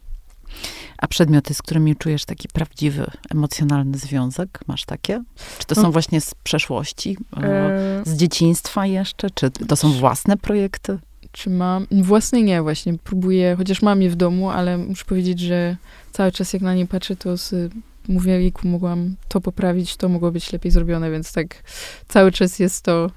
A 0.98 1.06
przedmioty, 1.06 1.54
z 1.54 1.62
którymi 1.62 1.96
czujesz 1.96 2.24
taki 2.24 2.48
prawdziwy, 2.48 3.10
emocjonalny 3.30 3.98
związek, 3.98 4.60
masz 4.66 4.84
takie? 4.84 5.22
Czy 5.58 5.66
to 5.66 5.74
są 5.74 5.82
no. 5.82 5.92
właśnie 5.92 6.20
z 6.20 6.34
przeszłości, 6.34 7.16
e... 7.42 8.02
z 8.06 8.16
dzieciństwa 8.16 8.86
jeszcze? 8.86 9.30
Czy 9.30 9.50
to 9.50 9.76
są 9.76 9.92
własne 9.92 10.36
projekty? 10.36 10.98
Czy 11.32 11.50
mam? 11.50 11.86
Własne 11.90 12.42
nie, 12.42 12.62
właśnie. 12.62 12.94
Próbuję, 13.04 13.54
chociaż 13.58 13.82
mam 13.82 14.02
je 14.02 14.10
w 14.10 14.16
domu, 14.16 14.50
ale 14.50 14.78
muszę 14.78 15.04
powiedzieć, 15.04 15.40
że 15.40 15.76
cały 16.12 16.32
czas 16.32 16.52
jak 16.52 16.62
na 16.62 16.74
nie 16.74 16.86
patrzę, 16.86 17.16
to 17.16 17.36
z, 17.36 17.72
mówię, 18.08 18.32
jejku, 18.32 18.68
mogłam 18.68 19.16
to 19.28 19.40
poprawić, 19.40 19.96
to 19.96 20.08
mogło 20.08 20.30
być 20.30 20.52
lepiej 20.52 20.72
zrobione, 20.72 21.10
więc 21.10 21.32
tak 21.32 21.62
cały 22.08 22.32
czas 22.32 22.58
jest 22.58 22.84
to 22.84 23.10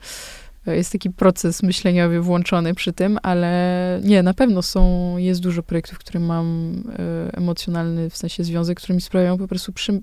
jest 0.71 0.91
taki 0.91 1.09
proces 1.09 1.63
myśleniowy 1.63 2.21
włączony 2.21 2.73
przy 2.73 2.93
tym, 2.93 3.19
ale 3.23 4.01
nie, 4.03 4.23
na 4.23 4.33
pewno 4.33 4.61
są, 4.61 5.17
jest 5.17 5.41
dużo 5.41 5.63
projektów, 5.63 5.99
które 5.99 6.19
mam 6.19 6.73
e, 6.99 7.37
emocjonalny, 7.37 8.09
w 8.09 8.17
sensie 8.17 8.43
związek, 8.43 8.77
które 8.77 8.95
mi 8.95 9.01
sprawiają 9.01 9.37
po 9.37 9.47
prostu 9.47 9.73
przy, 9.73 10.01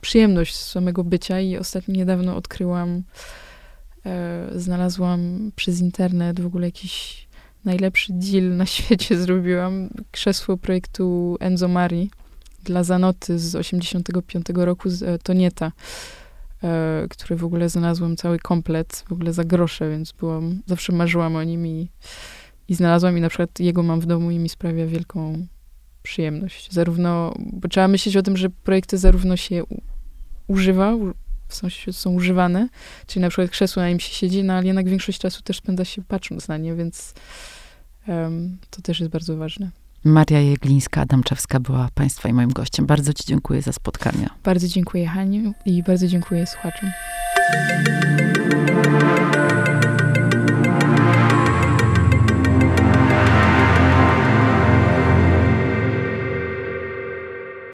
przyjemność 0.00 0.56
z 0.56 0.70
samego 0.70 1.04
bycia 1.04 1.40
i 1.40 1.56
ostatnio 1.56 1.94
niedawno 1.94 2.36
odkryłam, 2.36 3.02
e, 4.06 4.46
znalazłam 4.54 5.50
przez 5.56 5.80
internet 5.80 6.40
w 6.40 6.46
ogóle 6.46 6.66
jakiś 6.66 7.26
najlepszy 7.64 8.12
deal 8.12 8.56
na 8.56 8.66
świecie 8.76 9.18
zrobiłam. 9.18 9.90
Krzesło 10.10 10.56
projektu 10.56 11.36
Enzo 11.40 11.68
Mari 11.68 12.10
dla 12.64 12.84
Zanoty 12.84 13.38
z 13.38 13.54
85 13.54 14.46
roku 14.54 14.90
z 14.90 15.02
e, 15.02 15.18
Tonieta, 15.18 15.72
e, 16.64 17.06
który 17.10 17.36
w 17.36 17.44
ogóle 17.44 17.68
znalazłam 17.68 18.16
cały 18.16 18.38
komplet, 18.38 19.04
w 19.08 19.12
ogóle 19.12 19.32
za 19.32 19.44
grosze, 19.44 19.90
więc 19.90 20.12
byłam, 20.12 20.62
zawsze 20.66 20.92
marzyłam 20.92 21.36
o 21.36 21.42
nim 21.42 21.66
i, 21.66 21.88
i 22.68 22.74
znalazłam 22.74 23.18
i 23.18 23.20
na 23.20 23.28
przykład 23.28 23.60
jego 23.60 23.82
mam 23.82 24.00
w 24.00 24.06
domu 24.06 24.30
i 24.30 24.38
mi 24.38 24.48
sprawia 24.48 24.86
wielką 24.86 25.46
przyjemność. 26.02 26.72
Zarówno, 26.72 27.34
bo 27.38 27.68
trzeba 27.68 27.88
myśleć 27.88 28.16
o 28.16 28.22
tym, 28.22 28.36
że 28.36 28.50
projekty 28.50 28.98
zarówno 28.98 29.36
się 29.36 29.62
używa, 30.46 30.96
w 31.48 31.54
sensie 31.54 31.92
są 31.92 32.12
używane, 32.12 32.68
czyli 33.06 33.22
na 33.22 33.28
przykład 33.28 33.50
krzesło 33.50 33.82
na 33.82 33.88
nim 33.88 34.00
się 34.00 34.14
siedzi, 34.14 34.44
no 34.44 34.52
ale 34.52 34.66
jednak 34.66 34.88
większość 34.88 35.18
czasu 35.18 35.42
też 35.42 35.56
spędza 35.56 35.84
się 35.84 36.02
patrząc 36.02 36.48
na 36.48 36.56
nie, 36.56 36.74
więc 36.74 37.14
um, 38.08 38.58
to 38.70 38.82
też 38.82 39.00
jest 39.00 39.12
bardzo 39.12 39.36
ważne. 39.36 39.70
Maria 40.04 40.40
Jeglińska-Adamczewska 40.40 41.60
była 41.60 41.88
Państwa 41.94 42.28
i 42.28 42.32
moim 42.32 42.52
gościem. 42.52 42.86
Bardzo 42.86 43.12
Ci 43.12 43.24
dziękuję 43.26 43.62
za 43.62 43.72
spotkanie. 43.72 44.28
Bardzo 44.44 44.68
dziękuję 44.68 45.06
Haniu 45.06 45.52
i 45.66 45.82
bardzo 45.82 46.06
dziękuję 46.06 46.46
słuchaczom. 46.46 46.90